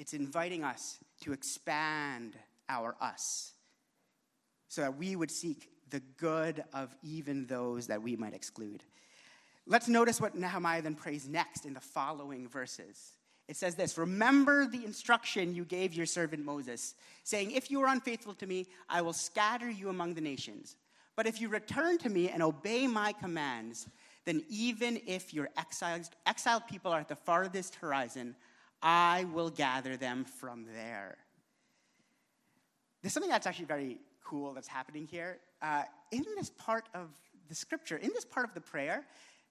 It's 0.00 0.14
inviting 0.14 0.64
us 0.64 0.98
to 1.20 1.32
expand 1.32 2.36
our 2.68 2.96
us 3.00 3.52
so 4.66 4.80
that 4.80 4.96
we 4.96 5.14
would 5.14 5.30
seek 5.30 5.71
the 5.92 6.00
good 6.18 6.64
of 6.72 6.94
even 7.04 7.46
those 7.46 7.86
that 7.86 8.02
we 8.02 8.16
might 8.16 8.34
exclude. 8.34 8.82
Let's 9.66 9.86
notice 9.86 10.20
what 10.20 10.34
Nehemiah 10.34 10.82
then 10.82 10.96
prays 10.96 11.28
next 11.28 11.64
in 11.64 11.74
the 11.74 11.80
following 11.80 12.48
verses. 12.48 13.12
It 13.46 13.56
says 13.56 13.76
this 13.76 13.96
Remember 13.96 14.66
the 14.66 14.84
instruction 14.84 15.54
you 15.54 15.64
gave 15.64 15.94
your 15.94 16.06
servant 16.06 16.44
Moses, 16.44 16.94
saying, 17.22 17.52
If 17.52 17.70
you 17.70 17.80
are 17.82 17.88
unfaithful 17.88 18.34
to 18.34 18.46
me, 18.46 18.66
I 18.88 19.02
will 19.02 19.12
scatter 19.12 19.70
you 19.70 19.88
among 19.88 20.14
the 20.14 20.20
nations. 20.20 20.74
But 21.14 21.26
if 21.26 21.40
you 21.40 21.48
return 21.48 21.98
to 21.98 22.08
me 22.08 22.30
and 22.30 22.42
obey 22.42 22.86
my 22.86 23.12
commands, 23.12 23.86
then 24.24 24.42
even 24.48 25.00
if 25.06 25.34
your 25.34 25.50
exiled, 25.56 26.08
exiled 26.26 26.66
people 26.66 26.90
are 26.90 27.00
at 27.00 27.08
the 27.08 27.16
farthest 27.16 27.74
horizon, 27.76 28.34
I 28.82 29.26
will 29.32 29.50
gather 29.50 29.96
them 29.96 30.24
from 30.24 30.64
there. 30.74 31.18
There's 33.02 33.12
something 33.12 33.30
that's 33.30 33.46
actually 33.46 33.66
very 33.66 33.98
cool 34.24 34.54
that's 34.54 34.68
happening 34.68 35.06
here. 35.06 35.38
Uh, 35.60 35.82
in 36.10 36.24
this 36.36 36.50
part 36.50 36.88
of 36.94 37.08
the 37.48 37.54
scripture, 37.54 37.96
in 37.96 38.10
this 38.14 38.24
part 38.24 38.46
of 38.48 38.54
the 38.54 38.60
prayer, 38.60 39.04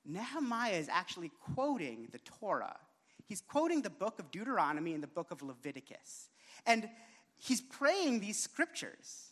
Nehemiah 0.06 0.74
is 0.74 0.90
actually 0.90 1.32
quoting 1.54 2.08
the 2.12 2.20
Torah. 2.20 2.78
He's 3.26 3.42
quoting 3.42 3.82
the 3.82 3.90
book 3.90 4.20
of 4.20 4.32
Deuteronomy 4.32 4.94
and 4.94 5.04
the 5.04 5.08
book 5.08 5.32
of 5.32 5.42
Leviticus. 5.42 6.30
And 6.66 6.90
he's 7.38 7.62
praying 7.62 8.20
these 8.20 8.40
scriptures 8.40 9.32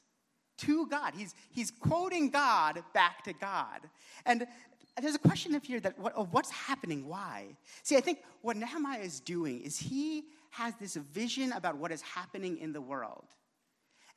to 0.60 0.88
God. 0.88 1.14
He's, 1.16 1.34
he's 1.52 1.72
quoting 1.72 2.30
God 2.30 2.84
back 2.94 3.24
to 3.24 3.34
God. 3.34 3.82
And 4.26 4.46
there's 5.02 5.16
a 5.16 5.20
question 5.20 5.56
up 5.56 5.66
here 5.66 5.80
that 5.80 5.98
what, 5.98 6.14
of 6.16 6.34
what's 6.34 6.52
happening, 6.52 7.08
why? 7.08 7.48
See, 7.84 7.98
I 7.98 8.02
think 8.02 8.20
what 8.42 8.58
Nehemiah 8.58 9.02
is 9.02 9.20
doing 9.20 9.62
is 9.62 9.78
he 9.78 10.26
has 10.52 10.74
this 10.80 10.96
vision 10.96 11.52
about 11.54 11.78
what 11.78 11.92
is 11.92 12.02
happening 12.02 12.58
in 12.58 12.74
the 12.74 12.82
world. 12.82 13.26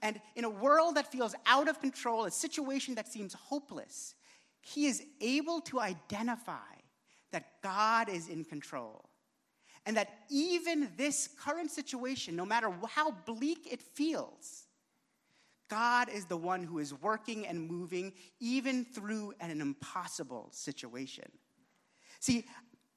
And 0.03 0.21
in 0.35 0.45
a 0.45 0.51
world 0.51 0.97
that 0.97 1.11
feels 1.11 1.35
out 1.47 1.69
of 1.69 1.81
control, 1.81 2.25
a 2.25 2.31
situation 2.31 2.97
that 2.97 3.11
seems 3.11 3.33
hopeless, 3.33 4.15
he 4.61 4.87
is 4.87 5.03
able 5.21 5.61
to 5.63 5.81
identify 5.81 6.59
that 7.31 7.63
God 7.63 8.09
is 8.09 8.29
in 8.29 8.45
control. 8.45 9.09
And 9.87 9.97
that 9.97 10.11
even 10.31 10.91
this 10.97 11.29
current 11.41 11.71
situation, 11.71 12.37
no 12.37 12.45
matter 12.45 12.73
how 12.89 13.11
bleak 13.11 13.67
it 13.71 13.83
feels, 13.83 14.67
God 15.69 16.09
is 16.09 16.27
the 16.27 16.37
one 16.37 16.63
who 16.63 16.79
is 16.79 16.93
working 16.93 17.47
and 17.47 17.67
moving 17.69 18.13
even 18.41 18.85
through 18.85 19.35
an 19.41 19.61
impossible 19.61 20.51
situation. 20.53 21.25
See, 22.21 22.45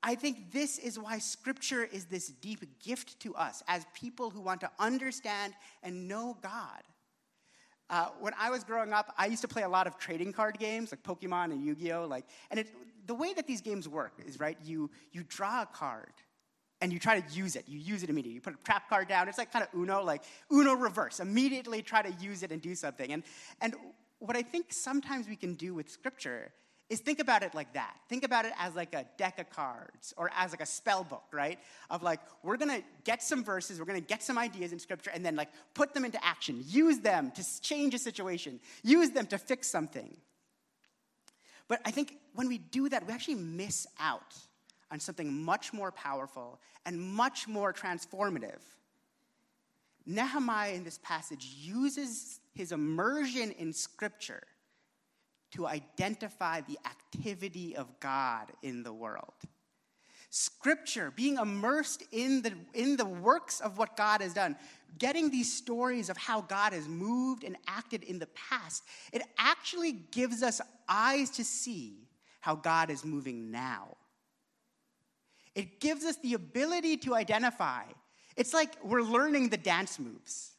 I 0.03 0.13
think 0.13 0.51
this 0.51 0.77
is 0.77 0.99
why 0.99 1.17
Scripture 1.17 1.83
is 1.83 2.05
this 2.05 2.27
deep 2.27 2.83
gift 2.83 3.19
to 3.21 3.33
us 3.33 3.63
as 3.67 3.87
people 3.95 4.29
who 4.29 4.41
want 4.41 4.61
to 4.61 4.69
understand 4.77 5.53
and 5.81 6.07
know 6.07 6.37
God. 6.43 6.83
Uh, 7.89 8.07
when 8.19 8.33
I 8.39 8.49
was 8.49 8.63
growing 8.63 8.93
up, 8.93 9.13
I 9.17 9.27
used 9.27 9.41
to 9.41 9.47
play 9.47 9.61
a 9.63 9.69
lot 9.69 9.85
of 9.85 9.97
trading 9.97 10.33
card 10.33 10.57
games 10.57 10.91
like 10.91 11.03
Pokemon 11.03 11.51
and 11.51 11.63
Yu-Gi-Oh. 11.63 12.07
Like, 12.07 12.25
and 12.49 12.59
it, 12.59 12.67
the 13.05 13.13
way 13.13 13.33
that 13.33 13.45
these 13.45 13.61
games 13.61 13.87
work 13.87 14.13
is 14.25 14.39
right. 14.39 14.57
You 14.63 14.89
you 15.11 15.23
draw 15.27 15.61
a 15.61 15.65
card, 15.65 16.13
and 16.81 16.91
you 16.91 16.99
try 16.99 17.19
to 17.19 17.33
use 17.33 17.55
it. 17.55 17.65
You 17.67 17.79
use 17.79 18.01
it 18.01 18.09
immediately. 18.09 18.35
You 18.35 18.41
put 18.41 18.55
a 18.55 18.63
trap 18.63 18.89
card 18.89 19.07
down. 19.07 19.29
It's 19.29 19.37
like 19.37 19.51
kind 19.51 19.63
of 19.63 19.79
Uno, 19.79 20.03
like 20.03 20.23
Uno 20.51 20.73
reverse. 20.73 21.19
Immediately 21.19 21.83
try 21.83 22.01
to 22.01 22.11
use 22.19 22.41
it 22.41 22.51
and 22.51 22.61
do 22.61 22.73
something. 22.73 23.11
And 23.13 23.23
and 23.61 23.75
what 24.19 24.35
I 24.35 24.41
think 24.41 24.73
sometimes 24.73 25.27
we 25.27 25.35
can 25.35 25.53
do 25.53 25.75
with 25.75 25.89
Scripture 25.89 26.51
is 26.89 26.99
think 26.99 27.19
about 27.19 27.41
it 27.41 27.55
like 27.55 27.73
that. 27.73 27.95
Think 28.09 28.23
about 28.23 28.45
it 28.45 28.53
as 28.59 28.75
like 28.75 28.93
a 28.93 29.05
deck 29.17 29.39
of 29.39 29.49
cards 29.49 30.13
or 30.17 30.29
as 30.35 30.51
like 30.51 30.61
a 30.61 30.67
spell 30.67 31.03
book, 31.03 31.23
right? 31.31 31.57
Of 31.89 32.03
like, 32.03 32.19
we're 32.43 32.57
gonna 32.57 32.81
get 33.03 33.23
some 33.23 33.43
verses, 33.43 33.79
we're 33.79 33.85
gonna 33.85 34.01
get 34.01 34.21
some 34.21 34.37
ideas 34.37 34.71
in 34.71 34.77
scripture, 34.77 35.09
and 35.13 35.25
then 35.25 35.35
like 35.35 35.49
put 35.73 35.93
them 35.93 36.05
into 36.05 36.23
action. 36.23 36.63
Use 36.67 36.99
them 36.99 37.31
to 37.31 37.61
change 37.61 37.95
a 37.95 37.99
situation, 37.99 38.59
use 38.83 39.09
them 39.09 39.25
to 39.27 39.37
fix 39.37 39.67
something. 39.67 40.15
But 41.67 41.81
I 41.85 41.91
think 41.91 42.17
when 42.35 42.47
we 42.47 42.59
do 42.59 42.87
that, 42.89 43.07
we 43.07 43.13
actually 43.13 43.35
miss 43.35 43.87
out 43.99 44.35
on 44.91 44.99
something 44.99 45.43
much 45.43 45.73
more 45.73 45.91
powerful 45.91 46.59
and 46.85 47.01
much 47.01 47.47
more 47.47 47.73
transformative. 47.73 48.61
Nehemiah 50.05 50.73
in 50.73 50.83
this 50.83 50.99
passage 51.01 51.55
uses 51.57 52.39
his 52.53 52.71
immersion 52.71 53.51
in 53.53 53.73
scripture 53.73 54.43
to 55.55 55.67
identify 55.67 56.61
the 56.61 56.77
activity 56.85 57.75
of 57.75 57.99
God 57.99 58.51
in 58.61 58.83
the 58.83 58.93
world. 58.93 59.33
Scripture, 60.29 61.11
being 61.15 61.37
immersed 61.37 62.03
in 62.11 62.41
the, 62.41 62.53
in 62.73 62.97
the 62.97 63.05
works 63.05 63.61
of 63.61 63.77
what 63.77 63.95
God 63.95 64.21
has 64.21 64.33
done, 64.33 64.57
getting 64.97 65.29
these 65.29 65.51
stories 65.51 66.09
of 66.09 66.17
how 66.17 66.41
God 66.41 66.73
has 66.73 66.89
moved 66.89 67.45
and 67.45 67.55
acted 67.67 68.03
in 68.03 68.19
the 68.19 68.27
past, 68.27 68.83
it 69.13 69.21
actually 69.37 69.93
gives 70.11 70.43
us 70.43 70.59
eyes 70.89 71.29
to 71.31 71.45
see 71.45 72.09
how 72.41 72.55
God 72.55 72.89
is 72.89 73.05
moving 73.05 73.49
now. 73.49 73.95
It 75.55 75.79
gives 75.79 76.03
us 76.03 76.17
the 76.17 76.33
ability 76.33 76.97
to 76.97 77.15
identify. 77.15 77.83
It's 78.35 78.53
like 78.53 78.73
we're 78.83 79.01
learning 79.01 79.49
the 79.49 79.57
dance 79.57 79.99
moves. 79.99 80.54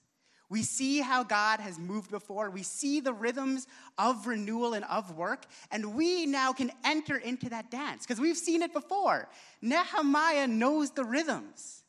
We 0.49 0.63
see 0.63 1.01
how 1.01 1.25
God 1.25 1.61
has 1.61 1.79
moved 1.79 2.11
before. 2.11 2.51
We 2.51 2.63
see 2.63 3.01
the 3.01 3.13
rhythms 3.13 3.67
of 3.99 4.27
renewal 4.27 4.75
and 4.75 4.85
of 4.85 5.17
work, 5.17 5.47
and 5.73 5.95
we 5.95 6.25
now 6.27 6.53
can 6.53 6.71
enter 6.85 7.17
into 7.17 7.49
that 7.51 7.71
dance 7.71 8.07
because 8.07 8.21
we've 8.21 8.37
seen 8.37 8.63
it 8.63 8.73
before. 8.73 9.29
Nehemiah 9.61 10.47
knows 10.47 10.93
the 10.93 11.05
rhythms, 11.05 11.83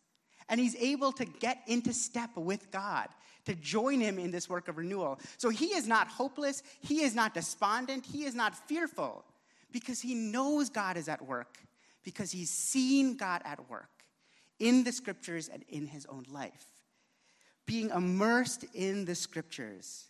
and 0.50 0.60
he's 0.60 0.76
able 0.78 1.12
to 1.14 1.26
get 1.26 1.62
into 1.68 1.94
step 1.94 2.32
with 2.36 2.72
God 2.72 3.10
to 3.46 3.54
join 3.56 4.00
him 4.00 4.18
in 4.18 4.32
this 4.32 4.50
work 4.50 4.68
of 4.68 4.78
renewal. 4.78 5.20
So 5.38 5.50
he 5.50 5.68
is 5.68 5.88
not 5.88 6.08
hopeless, 6.08 6.64
he 6.82 7.02
is 7.04 7.14
not 7.14 7.34
despondent, 7.34 8.06
he 8.06 8.26
is 8.26 8.34
not 8.34 8.56
fearful 8.68 9.24
because 9.72 10.02
he 10.02 10.16
knows 10.16 10.70
God 10.70 10.98
is 10.98 11.08
at 11.08 11.22
work, 11.26 11.60
because 12.04 12.32
he's 12.32 12.50
seen 12.50 13.18
God 13.18 13.42
at 13.46 13.70
work 13.70 13.90
in 14.60 14.84
the 14.84 14.92
scriptures 14.92 15.48
and 15.48 15.64
in 15.70 15.86
his 15.86 16.08
own 16.08 16.26
life 16.32 16.77
being 17.68 17.92
immersed 17.92 18.66
in 18.74 19.06
the 19.06 19.14
scriptures 19.14 20.08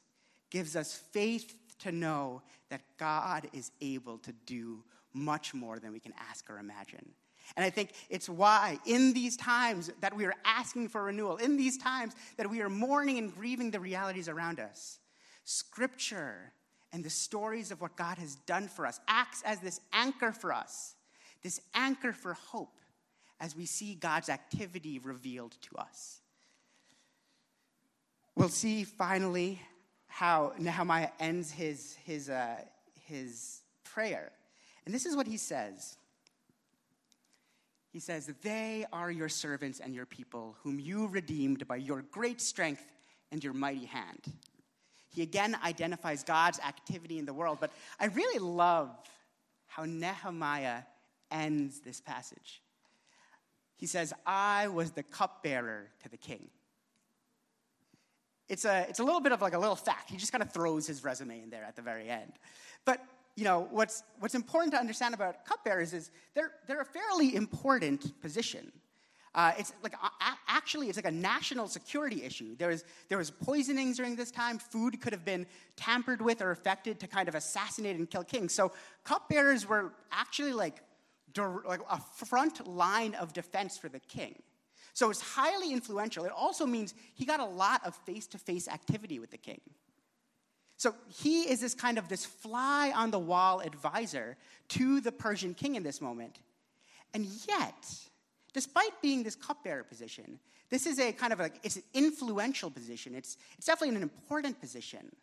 gives 0.49 0.77
us 0.77 0.93
faith 0.93 1.57
to 1.79 1.91
know 1.91 2.41
that 2.69 2.81
God 2.97 3.49
is 3.51 3.71
able 3.81 4.19
to 4.19 4.31
do 4.45 4.83
much 5.13 5.53
more 5.53 5.79
than 5.79 5.91
we 5.91 5.99
can 5.99 6.13
ask 6.29 6.49
or 6.49 6.59
imagine. 6.59 7.09
And 7.55 7.65
I 7.65 7.69
think 7.69 7.91
it's 8.09 8.29
why, 8.29 8.77
in 8.85 9.13
these 9.13 9.35
times 9.35 9.89
that 10.01 10.15
we 10.15 10.25
are 10.25 10.35
asking 10.45 10.89
for 10.89 11.03
renewal, 11.03 11.37
in 11.37 11.57
these 11.57 11.77
times 11.77 12.13
that 12.37 12.49
we 12.49 12.61
are 12.61 12.69
mourning 12.69 13.17
and 13.17 13.33
grieving 13.33 13.71
the 13.71 13.79
realities 13.79 14.29
around 14.29 14.59
us, 14.59 14.99
Scripture 15.43 16.51
and 16.93 17.03
the 17.03 17.09
stories 17.09 17.71
of 17.71 17.81
what 17.81 17.95
God 17.95 18.17
has 18.17 18.35
done 18.35 18.67
for 18.67 18.85
us 18.85 18.99
acts 19.07 19.41
as 19.45 19.59
this 19.59 19.79
anchor 19.93 20.31
for 20.31 20.53
us, 20.53 20.95
this 21.41 21.61
anchor 21.73 22.13
for 22.13 22.33
hope 22.33 22.79
as 23.39 23.55
we 23.55 23.65
see 23.65 23.95
God's 23.95 24.29
activity 24.29 24.99
revealed 24.99 25.55
to 25.61 25.77
us. 25.77 26.21
We'll 28.37 28.49
see 28.49 28.83
finally 28.83 29.59
how 30.05 30.53
Nehemiah 30.59 31.09
ends 31.19 31.49
his, 31.49 31.97
his, 32.05 32.29
uh, 32.29 32.57
his 33.07 33.61
prayer. 33.83 34.31
And 34.85 34.93
this 34.93 35.07
is 35.07 35.15
what 35.15 35.25
he 35.25 35.37
says. 35.37 35.97
He 37.91 37.99
says, 37.99 38.31
They 38.43 38.85
are 38.93 39.09
your 39.09 39.27
servants 39.27 39.79
and 39.79 39.95
your 39.95 40.05
people, 40.05 40.55
whom 40.61 40.79
you 40.79 41.07
redeemed 41.07 41.67
by 41.67 41.77
your 41.77 42.03
great 42.11 42.39
strength 42.39 42.83
and 43.31 43.43
your 43.43 43.53
mighty 43.53 43.85
hand. 43.85 44.25
He 45.09 45.23
again 45.23 45.57
identifies 45.65 46.23
God's 46.23 46.59
activity 46.59 47.17
in 47.17 47.25
the 47.25 47.33
world, 47.33 47.57
but 47.59 47.71
I 47.99 48.05
really 48.05 48.37
love 48.37 48.91
how 49.65 49.85
Nehemiah 49.85 50.83
ends 51.31 51.79
this 51.79 52.01
passage. 52.01 52.61
He 53.77 53.87
says, 53.87 54.13
I 54.27 54.67
was 54.67 54.91
the 54.91 55.01
cupbearer 55.01 55.87
to 56.03 56.09
the 56.09 56.17
king. 56.17 56.51
It's 58.49 58.65
a, 58.65 58.85
it's 58.89 58.99
a 58.99 59.03
little 59.03 59.21
bit 59.21 59.31
of 59.31 59.41
like 59.41 59.53
a 59.53 59.59
little 59.59 59.75
fact. 59.75 60.09
He 60.09 60.17
just 60.17 60.31
kind 60.31 60.41
of 60.41 60.51
throws 60.51 60.87
his 60.87 61.03
resume 61.03 61.41
in 61.41 61.49
there 61.49 61.63
at 61.63 61.75
the 61.75 61.81
very 61.81 62.09
end. 62.09 62.33
But 62.85 63.03
you 63.35 63.43
know, 63.43 63.67
what's, 63.69 64.03
what's 64.19 64.35
important 64.35 64.73
to 64.73 64.79
understand 64.79 65.13
about 65.13 65.45
cupbearers 65.45 65.93
is 65.93 66.09
they're, 66.33 66.51
they're 66.67 66.81
a 66.81 66.85
fairly 66.85 67.35
important 67.35 68.19
position. 68.19 68.71
Uh, 69.35 69.51
it's 69.59 69.71
like 69.83 69.93
actually 70.47 70.87
it's 70.87 70.97
like 70.97 71.05
a 71.05 71.11
national 71.11 71.67
security 71.67 72.23
issue. 72.23 72.55
There 72.55 72.69
was 72.69 72.83
there 73.07 73.19
was 73.19 73.29
poisonings 73.29 73.97
during 73.97 74.15
this 74.15 74.31
time. 74.31 74.57
Food 74.57 74.99
could 74.99 75.13
have 75.13 75.23
been 75.23 75.45
tampered 75.75 76.23
with 76.23 76.41
or 76.41 76.49
affected 76.49 76.99
to 77.01 77.07
kind 77.07 77.29
of 77.29 77.35
assassinate 77.35 77.97
and 77.97 78.09
kill 78.09 78.23
kings. 78.23 78.55
So 78.55 78.71
cupbearers 79.03 79.67
were 79.67 79.93
actually 80.11 80.53
like 80.53 80.81
like 81.37 81.81
a 81.87 81.99
front 82.25 82.67
line 82.67 83.13
of 83.13 83.31
defense 83.31 83.77
for 83.77 83.89
the 83.89 83.99
king. 83.99 84.41
So 84.97 85.11
it's 85.11 85.21
highly 85.21 85.71
influential. 85.71 86.25
It 86.25 86.31
also 86.35 86.65
means 86.65 86.95
he 87.13 87.23
got 87.23 87.39
a 87.39 87.45
lot 87.45 87.85
of 87.85 87.95
face 87.97 88.25
to 88.29 88.39
face 88.39 88.67
activity 88.67 89.19
with 89.19 89.29
the 89.29 89.37
king. 89.37 89.61
So 90.77 90.95
he 91.07 91.41
is 91.41 91.61
this 91.61 91.75
kind 91.75 91.99
of 91.99 92.09
this 92.09 92.25
fly 92.25 92.91
on 92.95 93.11
the 93.11 93.19
wall 93.19 93.59
advisor 93.59 94.37
to 94.69 94.99
the 94.99 95.11
Persian 95.11 95.53
king 95.53 95.75
in 95.75 95.83
this 95.83 96.01
moment. 96.01 96.39
And 97.13 97.27
yet, 97.47 97.75
despite 98.53 98.99
being 98.99 99.21
this 99.21 99.35
cupbearer 99.35 99.83
position, 99.83 100.39
this 100.71 100.87
is 100.87 100.97
a 100.99 101.11
kind 101.11 101.31
of 101.31 101.41
a, 101.41 101.51
it's 101.61 101.75
an 101.75 101.83
influential 101.93 102.71
position. 102.71 103.13
It's, 103.13 103.37
it's 103.55 103.67
definitely 103.67 103.97
an 103.97 104.01
important 104.01 104.59
position, 104.59 105.15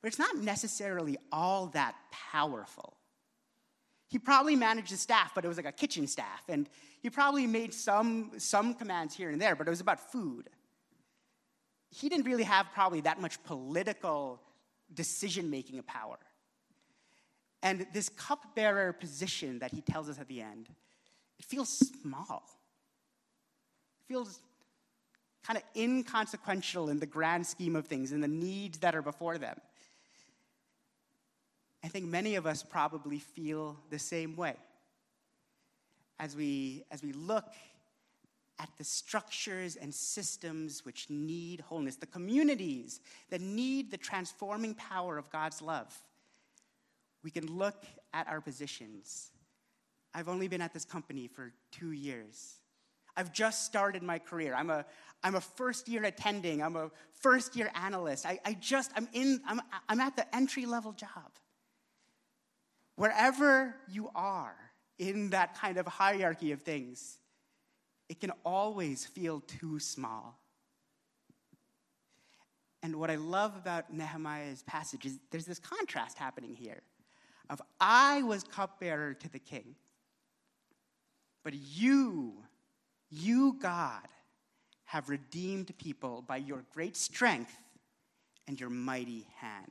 but 0.00 0.06
it's 0.06 0.20
not 0.20 0.36
necessarily 0.36 1.18
all 1.32 1.66
that 1.74 1.96
powerful. 2.12 2.97
He 4.08 4.18
probably 4.18 4.56
managed 4.56 4.90
his 4.90 5.00
staff, 5.00 5.32
but 5.34 5.44
it 5.44 5.48
was 5.48 5.58
like 5.58 5.66
a 5.66 5.72
kitchen 5.72 6.06
staff. 6.06 6.42
And 6.48 6.68
he 7.00 7.10
probably 7.10 7.46
made 7.46 7.74
some, 7.74 8.32
some 8.38 8.74
commands 8.74 9.14
here 9.14 9.30
and 9.30 9.40
there, 9.40 9.54
but 9.54 9.66
it 9.66 9.70
was 9.70 9.80
about 9.80 10.00
food. 10.10 10.48
He 11.90 12.08
didn't 12.08 12.24
really 12.24 12.44
have 12.44 12.66
probably 12.72 13.02
that 13.02 13.20
much 13.20 13.42
political 13.44 14.40
decision 14.92 15.50
making 15.50 15.82
power. 15.82 16.18
And 17.62 17.86
this 17.92 18.08
cupbearer 18.08 18.92
position 18.92 19.58
that 19.58 19.72
he 19.72 19.80
tells 19.80 20.08
us 20.08 20.18
at 20.18 20.28
the 20.28 20.40
end, 20.40 20.68
it 21.38 21.44
feels 21.44 21.68
small. 22.02 22.44
It 24.00 24.12
feels 24.12 24.40
kind 25.44 25.58
of 25.58 25.64
inconsequential 25.76 26.88
in 26.88 26.98
the 26.98 27.06
grand 27.06 27.46
scheme 27.46 27.76
of 27.76 27.86
things 27.86 28.12
and 28.12 28.22
the 28.22 28.28
needs 28.28 28.78
that 28.78 28.94
are 28.94 29.02
before 29.02 29.38
them. 29.38 29.58
I 31.82 31.88
think 31.88 32.06
many 32.06 32.34
of 32.34 32.46
us 32.46 32.62
probably 32.62 33.18
feel 33.18 33.76
the 33.90 33.98
same 33.98 34.36
way. 34.36 34.56
As 36.18 36.34
we, 36.34 36.84
as 36.90 37.02
we 37.02 37.12
look 37.12 37.54
at 38.58 38.68
the 38.76 38.84
structures 38.84 39.76
and 39.76 39.94
systems 39.94 40.84
which 40.84 41.08
need 41.08 41.60
wholeness, 41.60 41.96
the 41.96 42.06
communities 42.06 43.00
that 43.30 43.40
need 43.40 43.90
the 43.90 43.96
transforming 43.96 44.74
power 44.74 45.16
of 45.16 45.30
God's 45.30 45.62
love. 45.62 45.96
We 47.22 47.30
can 47.30 47.46
look 47.46 47.84
at 48.12 48.26
our 48.28 48.40
positions. 48.40 49.30
I've 50.14 50.28
only 50.28 50.48
been 50.48 50.60
at 50.60 50.72
this 50.72 50.84
company 50.84 51.28
for 51.28 51.52
two 51.70 51.92
years. 51.92 52.56
I've 53.16 53.32
just 53.32 53.64
started 53.64 54.02
my 54.02 54.18
career. 54.18 54.54
I'm 54.54 54.70
a, 54.70 54.84
I'm 55.22 55.34
a 55.34 55.40
first 55.40 55.88
year 55.88 56.04
attending. 56.04 56.62
I'm 56.62 56.76
a 56.76 56.90
first 57.12 57.56
year 57.56 57.70
analyst. 57.74 58.26
I, 58.26 58.40
I 58.44 58.54
just, 58.54 58.90
I'm 58.96 59.08
in, 59.12 59.40
I'm, 59.46 59.60
I'm 59.88 60.00
at 60.00 60.16
the 60.16 60.34
entry 60.34 60.66
level 60.66 60.92
job. 60.92 61.30
Wherever 62.98 63.76
you 63.88 64.10
are 64.16 64.56
in 64.98 65.30
that 65.30 65.56
kind 65.56 65.76
of 65.76 65.86
hierarchy 65.86 66.50
of 66.50 66.62
things, 66.62 67.18
it 68.08 68.18
can 68.18 68.32
always 68.44 69.06
feel 69.06 69.38
too 69.38 69.78
small. 69.78 70.36
And 72.82 72.96
what 72.96 73.08
I 73.08 73.14
love 73.14 73.54
about 73.54 73.94
Nehemiah's 73.94 74.64
passage 74.64 75.06
is 75.06 75.20
there's 75.30 75.46
this 75.46 75.60
contrast 75.60 76.18
happening 76.18 76.56
here 76.56 76.82
of 77.48 77.62
I 77.80 78.22
was 78.22 78.42
cupbearer 78.42 79.14
to 79.14 79.28
the 79.28 79.38
king, 79.38 79.76
but 81.44 81.54
you, 81.54 82.34
you, 83.10 83.58
God, 83.62 84.08
have 84.86 85.08
redeemed 85.08 85.72
people 85.78 86.24
by 86.26 86.38
your 86.38 86.64
great 86.74 86.96
strength 86.96 87.56
and 88.48 88.58
your 88.58 88.70
mighty 88.70 89.28
hand. 89.36 89.70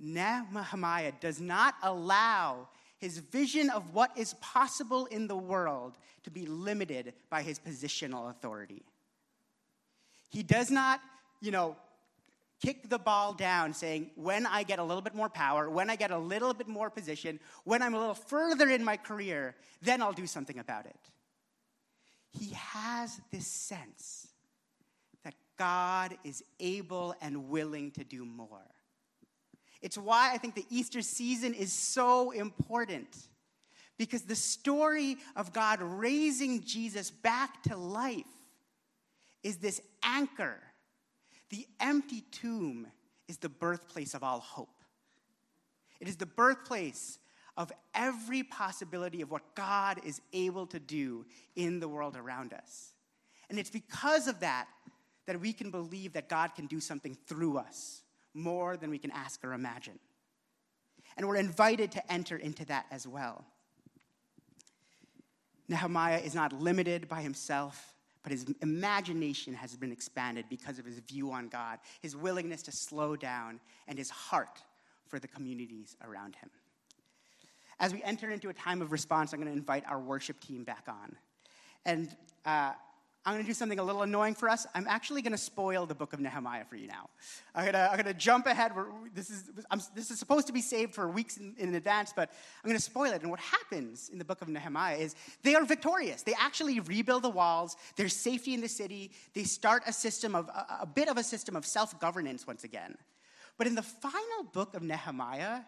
Nehemiah 0.00 1.12
does 1.20 1.40
not 1.40 1.74
allow 1.82 2.68
his 2.98 3.18
vision 3.18 3.70
of 3.70 3.94
what 3.94 4.10
is 4.16 4.34
possible 4.34 5.06
in 5.06 5.26
the 5.26 5.36
world 5.36 5.98
to 6.24 6.30
be 6.30 6.46
limited 6.46 7.14
by 7.28 7.42
his 7.42 7.58
positional 7.58 8.30
authority. 8.30 8.82
He 10.30 10.42
does 10.42 10.70
not, 10.70 11.00
you 11.40 11.50
know, 11.50 11.76
kick 12.62 12.88
the 12.88 12.98
ball 12.98 13.32
down 13.32 13.72
saying, 13.72 14.10
when 14.16 14.46
I 14.46 14.62
get 14.62 14.78
a 14.78 14.84
little 14.84 15.00
bit 15.00 15.14
more 15.14 15.30
power, 15.30 15.70
when 15.70 15.88
I 15.88 15.96
get 15.96 16.10
a 16.10 16.18
little 16.18 16.52
bit 16.52 16.68
more 16.68 16.90
position, 16.90 17.40
when 17.64 17.82
I'm 17.82 17.94
a 17.94 17.98
little 17.98 18.14
further 18.14 18.68
in 18.68 18.84
my 18.84 18.96
career, 18.96 19.54
then 19.80 20.02
I'll 20.02 20.12
do 20.12 20.26
something 20.26 20.58
about 20.58 20.86
it. 20.86 20.98
He 22.38 22.52
has 22.52 23.20
this 23.32 23.46
sense 23.46 24.28
that 25.24 25.34
God 25.58 26.16
is 26.22 26.44
able 26.60 27.14
and 27.20 27.48
willing 27.48 27.90
to 27.92 28.04
do 28.04 28.24
more. 28.24 28.60
It's 29.82 29.96
why 29.96 30.32
I 30.32 30.38
think 30.38 30.54
the 30.54 30.66
Easter 30.68 31.02
season 31.02 31.54
is 31.54 31.72
so 31.72 32.30
important. 32.32 33.16
Because 33.96 34.22
the 34.22 34.36
story 34.36 35.16
of 35.36 35.52
God 35.52 35.80
raising 35.82 36.62
Jesus 36.62 37.10
back 37.10 37.62
to 37.64 37.76
life 37.76 38.24
is 39.42 39.56
this 39.56 39.80
anchor. 40.02 40.58
The 41.50 41.66
empty 41.80 42.22
tomb 42.30 42.86
is 43.28 43.38
the 43.38 43.48
birthplace 43.48 44.14
of 44.14 44.22
all 44.22 44.40
hope. 44.40 44.68
It 46.00 46.08
is 46.08 46.16
the 46.16 46.26
birthplace 46.26 47.18
of 47.56 47.72
every 47.94 48.42
possibility 48.42 49.20
of 49.20 49.30
what 49.30 49.54
God 49.54 50.00
is 50.04 50.20
able 50.32 50.66
to 50.68 50.78
do 50.78 51.26
in 51.56 51.80
the 51.80 51.88
world 51.88 52.16
around 52.16 52.54
us. 52.54 52.92
And 53.50 53.58
it's 53.58 53.70
because 53.70 54.28
of 54.28 54.40
that 54.40 54.66
that 55.26 55.40
we 55.40 55.52
can 55.52 55.70
believe 55.70 56.14
that 56.14 56.28
God 56.28 56.54
can 56.54 56.66
do 56.66 56.80
something 56.80 57.16
through 57.26 57.58
us 57.58 58.02
more 58.34 58.76
than 58.76 58.90
we 58.90 58.98
can 58.98 59.10
ask 59.10 59.44
or 59.44 59.52
imagine. 59.52 59.98
And 61.16 61.26
we're 61.26 61.36
invited 61.36 61.92
to 61.92 62.12
enter 62.12 62.36
into 62.36 62.64
that 62.66 62.86
as 62.90 63.06
well. 63.06 63.44
Nehemiah 65.68 66.18
is 66.18 66.34
not 66.34 66.52
limited 66.52 67.08
by 67.08 67.22
himself, 67.22 67.94
but 68.22 68.32
his 68.32 68.46
imagination 68.60 69.54
has 69.54 69.76
been 69.76 69.92
expanded 69.92 70.46
because 70.48 70.78
of 70.78 70.84
his 70.84 70.98
view 70.98 71.30
on 71.30 71.48
God, 71.48 71.78
his 72.00 72.16
willingness 72.16 72.62
to 72.62 72.72
slow 72.72 73.16
down, 73.16 73.60
and 73.86 73.96
his 73.96 74.10
heart 74.10 74.62
for 75.06 75.18
the 75.18 75.28
communities 75.28 75.96
around 76.04 76.36
him. 76.36 76.50
As 77.78 77.92
we 77.92 78.02
enter 78.02 78.30
into 78.30 78.48
a 78.50 78.52
time 78.52 78.82
of 78.82 78.92
response, 78.92 79.32
I'm 79.32 79.40
going 79.40 79.50
to 79.50 79.58
invite 79.58 79.84
our 79.86 79.98
worship 79.98 80.38
team 80.40 80.64
back 80.64 80.84
on. 80.88 81.16
And 81.86 82.14
uh, 82.44 82.72
I'm 83.26 83.34
going 83.34 83.44
to 83.44 83.46
do 83.46 83.52
something 83.52 83.78
a 83.78 83.82
little 83.82 84.00
annoying 84.02 84.34
for 84.34 84.48
us. 84.48 84.66
I'm 84.74 84.86
actually 84.88 85.20
going 85.20 85.32
to 85.32 85.38
spoil 85.38 85.84
the 85.84 85.94
book 85.94 86.14
of 86.14 86.20
Nehemiah 86.20 86.64
for 86.64 86.76
you 86.76 86.86
now. 86.86 87.10
I'm 87.54 87.70
going 87.70 87.98
to, 87.98 88.02
to 88.04 88.14
jump 88.14 88.46
ahead. 88.46 88.72
This 89.14 89.28
is, 89.28 89.50
I'm, 89.70 89.80
this 89.94 90.10
is 90.10 90.18
supposed 90.18 90.46
to 90.46 90.54
be 90.54 90.62
saved 90.62 90.94
for 90.94 91.06
weeks 91.06 91.36
in, 91.36 91.54
in 91.58 91.74
advance, 91.74 92.14
but 92.16 92.30
I'm 92.64 92.68
going 92.68 92.78
to 92.78 92.82
spoil 92.82 93.12
it. 93.12 93.20
And 93.20 93.30
what 93.30 93.40
happens 93.40 94.08
in 94.08 94.18
the 94.18 94.24
book 94.24 94.40
of 94.40 94.48
Nehemiah 94.48 94.96
is 94.96 95.14
they 95.42 95.54
are 95.54 95.66
victorious. 95.66 96.22
They 96.22 96.32
actually 96.40 96.80
rebuild 96.80 97.22
the 97.22 97.28
walls. 97.28 97.76
There's 97.96 98.16
safety 98.16 98.54
in 98.54 98.62
the 98.62 98.68
city. 98.68 99.10
They 99.34 99.44
start 99.44 99.82
a 99.86 99.92
system 99.92 100.34
of, 100.34 100.48
a, 100.48 100.78
a 100.82 100.86
bit 100.86 101.08
of 101.08 101.18
a 101.18 101.22
system 101.22 101.56
of 101.56 101.66
self 101.66 102.00
governance 102.00 102.46
once 102.46 102.64
again. 102.64 102.96
But 103.58 103.66
in 103.66 103.74
the 103.74 103.82
final 103.82 104.44
book 104.50 104.74
of 104.74 104.82
Nehemiah, 104.82 105.60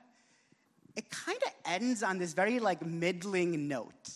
it 0.97 1.11
kind 1.11 1.39
of 1.45 1.53
ends 1.67 2.03
on 2.03 2.17
this 2.17 2.33
very 2.33 2.61
like 2.61 2.85
middling 2.85 3.69
note. 3.69 4.11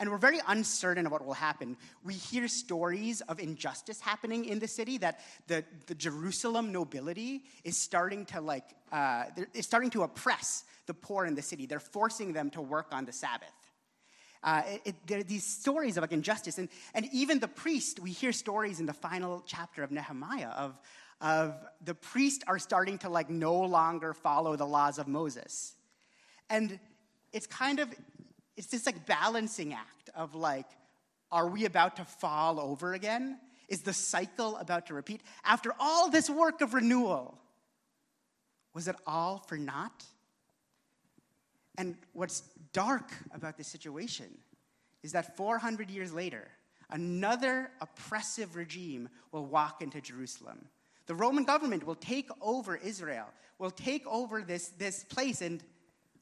And 0.00 0.10
we're 0.10 0.16
very 0.16 0.40
uncertain 0.48 1.04
of 1.04 1.12
what 1.12 1.24
will 1.24 1.34
happen. 1.34 1.76
We 2.04 2.14
hear 2.14 2.48
stories 2.48 3.20
of 3.20 3.38
injustice 3.38 4.00
happening 4.00 4.46
in 4.46 4.58
the 4.58 4.66
city 4.66 4.96
that 4.98 5.20
the, 5.46 5.62
the 5.86 5.94
Jerusalem 5.94 6.72
nobility 6.72 7.44
is 7.64 7.76
starting 7.76 8.24
to 8.26 8.40
like, 8.40 8.64
uh, 8.90 9.24
it's 9.52 9.66
starting 9.66 9.90
to 9.90 10.02
oppress 10.02 10.64
the 10.86 10.94
poor 10.94 11.26
in 11.26 11.34
the 11.34 11.42
city. 11.42 11.66
They're 11.66 11.78
forcing 11.78 12.32
them 12.32 12.48
to 12.50 12.62
work 12.62 12.88
on 12.92 13.04
the 13.04 13.12
Sabbath. 13.12 13.52
Uh, 14.42 14.62
it, 14.66 14.80
it, 14.86 14.94
there 15.06 15.18
are 15.18 15.22
these 15.22 15.44
stories 15.44 15.98
of 15.98 16.00
like 16.00 16.12
injustice. 16.12 16.56
And, 16.56 16.70
and 16.94 17.06
even 17.12 17.38
the 17.38 17.48
priest, 17.48 18.00
we 18.00 18.10
hear 18.10 18.32
stories 18.32 18.80
in 18.80 18.86
the 18.86 18.94
final 18.94 19.42
chapter 19.46 19.82
of 19.82 19.90
Nehemiah 19.90 20.48
of, 20.48 20.80
of 21.20 21.54
the 21.84 21.94
priests 21.94 22.42
are 22.46 22.58
starting 22.58 22.96
to 22.98 23.10
like 23.10 23.28
no 23.28 23.60
longer 23.60 24.14
follow 24.14 24.56
the 24.56 24.66
laws 24.66 24.98
of 24.98 25.08
Moses. 25.08 25.74
And 26.48 26.80
it's 27.34 27.46
kind 27.46 27.80
of, 27.80 27.94
it's 28.56 28.68
this 28.68 28.86
like 28.86 29.06
balancing 29.06 29.72
act 29.72 30.10
of 30.14 30.34
like, 30.34 30.66
are 31.32 31.48
we 31.48 31.64
about 31.64 31.96
to 31.96 32.04
fall 32.04 32.60
over 32.60 32.92
again? 32.92 33.38
Is 33.68 33.82
the 33.82 33.92
cycle 33.92 34.56
about 34.56 34.86
to 34.86 34.94
repeat? 34.94 35.22
After 35.44 35.72
all 35.78 36.10
this 36.10 36.28
work 36.28 36.60
of 36.60 36.74
renewal, 36.74 37.38
was 38.74 38.88
it 38.88 38.96
all 39.06 39.38
for 39.46 39.56
naught? 39.56 40.04
And 41.78 41.96
what's 42.12 42.42
dark 42.72 43.10
about 43.32 43.56
this 43.56 43.68
situation 43.68 44.26
is 45.02 45.12
that 45.12 45.36
400 45.36 45.88
years 45.88 46.12
later, 46.12 46.48
another 46.90 47.70
oppressive 47.80 48.56
regime 48.56 49.08
will 49.32 49.46
walk 49.46 49.82
into 49.82 50.00
Jerusalem. 50.00 50.66
The 51.06 51.14
Roman 51.14 51.44
government 51.44 51.86
will 51.86 51.94
take 51.94 52.28
over 52.40 52.76
Israel, 52.76 53.26
will 53.58 53.70
take 53.70 54.06
over 54.06 54.42
this, 54.42 54.68
this 54.70 55.04
place, 55.04 55.40
and 55.40 55.62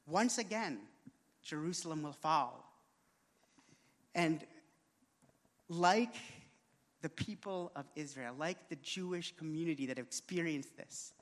once 0.07 0.37
again, 0.37 0.79
Jerusalem 1.43 2.03
will 2.03 2.13
fall. 2.13 2.65
And 4.15 4.43
like 5.67 6.15
the 7.01 7.09
people 7.09 7.71
of 7.75 7.85
Israel, 7.95 8.35
like 8.37 8.69
the 8.69 8.75
Jewish 8.77 9.35
community 9.37 9.85
that 9.85 9.97
have 9.97 10.07
experienced 10.07 10.75
this, 10.77 11.13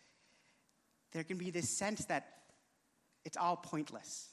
there 1.12 1.24
can 1.24 1.38
be 1.38 1.52
this 1.52 1.70
sense 1.70 2.06
that 2.06 2.38
it's 3.26 3.38
all 3.38 3.58
pointless. 3.58 4.30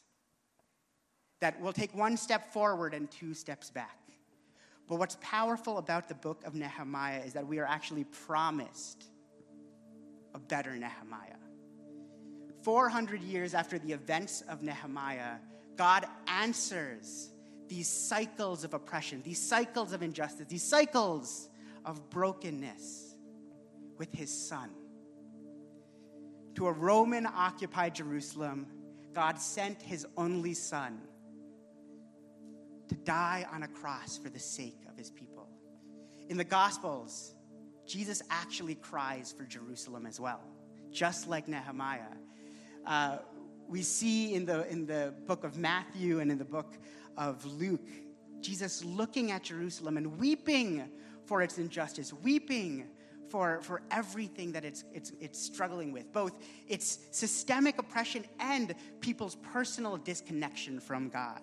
That 1.41 1.61
we'll 1.61 1.73
take 1.73 1.95
one 1.95 2.17
step 2.17 2.53
forward 2.53 2.95
and 2.95 3.11
two 3.11 3.35
steps 3.35 3.71
back. 3.71 3.99
But 4.87 4.99
what's 4.99 5.17
powerful 5.21 5.79
about 5.79 6.09
the 6.09 6.15
book 6.15 6.43
of 6.45 6.55
Nehemiah 6.55 7.21
is 7.21 7.33
that 7.33 7.47
we 7.47 7.59
are 7.59 7.67
actually 7.67 8.05
promised 8.05 9.05
a 10.35 10.39
better 10.39 10.73
Nehemiah. 10.73 11.37
400 12.63 13.23
years 13.23 13.55
after 13.55 13.79
the 13.79 13.93
events 13.93 14.43
of 14.49 14.63
Nehemiah, 14.63 15.37
God 15.77 16.07
answers 16.27 17.31
these 17.69 17.89
cycles 17.89 18.65
of 18.65 18.75
oppression, 18.75 19.23
these 19.23 19.41
cycles 19.41 19.93
of 19.93 20.03
injustice, 20.03 20.47
these 20.49 20.63
cycles 20.63 21.49
of 21.85 22.11
brokenness 22.11 23.17
with 23.99 24.13
his 24.13 24.33
son. 24.33 24.71
To 26.55 26.69
a 26.69 26.73
Roman 26.73 27.27
occupied 27.27 27.95
Jerusalem, 27.95 28.67
God 29.13 29.41
sent 29.41 29.83
his 29.83 30.07
only 30.17 30.55
son 30.55 31.01
to 32.89 32.95
die 32.95 33.47
on 33.53 33.63
a 33.63 33.69
cross 33.69 34.19
for 34.19 34.29
the 34.29 34.39
sake 34.39 34.85
of 34.89 34.97
his 34.97 35.11
people. 35.11 35.49
In 36.29 36.37
the 36.37 36.45
Gospels, 36.45 37.35
Jesus 37.87 38.23
actually 38.31 38.77
cries 38.77 39.33
for 39.33 39.45
Jerusalem 39.45 40.07
as 40.07 40.21
well, 40.21 40.41
just 40.91 41.29
like 41.29 41.49
Nehemiah. 41.49 42.03
Uh, 42.87 43.19
we 43.69 43.83
see 43.83 44.35
in 44.35 44.45
the, 44.45 44.69
in 44.71 44.87
the 44.87 45.15
book 45.27 45.45
of 45.45 45.57
Matthew 45.57 46.21
and 46.21 46.31
in 46.31 46.39
the 46.39 46.45
book 46.45 46.77
of 47.17 47.45
Luke, 47.45 47.89
Jesus 48.41 48.85
looking 48.85 49.31
at 49.31 49.45
Jerusalem 49.45 49.97
and 49.97 50.19
weeping 50.19 50.89
for 51.25 51.43
its 51.43 51.59
injustice, 51.59 52.13
weeping 52.13 52.89
for, 53.29 53.61
for 53.63 53.83
everything 53.91 54.53
that 54.53 54.65
it's, 54.65 54.85
it's, 54.93 55.13
it's 55.21 55.41
struggling 55.41 55.93
with, 55.93 56.13
both 56.13 56.39
its 56.69 56.99
systemic 57.11 57.79
oppression 57.79 58.25
and 58.39 58.75
people's 59.01 59.37
personal 59.37 59.97
disconnection 59.97 60.79
from 60.79 61.09
God. 61.09 61.41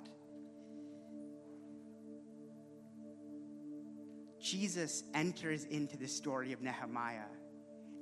Jesus 4.39 5.03
enters 5.13 5.65
into 5.65 5.97
the 5.97 6.07
story 6.07 6.51
of 6.51 6.61
Nehemiah 6.61 7.29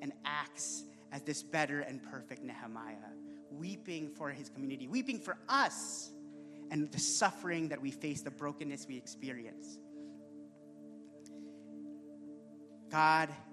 and 0.01 0.13
acts 0.25 0.84
as 1.12 1.21
this 1.23 1.43
better 1.43 1.82
and 1.82 2.01
perfect 2.03 2.43
Nehemiah, 2.43 2.95
weeping 3.51 4.09
for 4.09 4.29
his 4.29 4.49
community, 4.49 4.88
weeping 4.88 5.19
for 5.19 5.38
us 5.47 6.12
and 6.71 6.91
the 6.91 6.99
suffering 6.99 7.69
that 7.69 7.81
we 7.81 7.91
face, 7.91 8.21
the 8.21 8.31
brokenness 8.31 8.88
we 8.88 8.97
experience. 8.97 9.79
God 12.89 13.29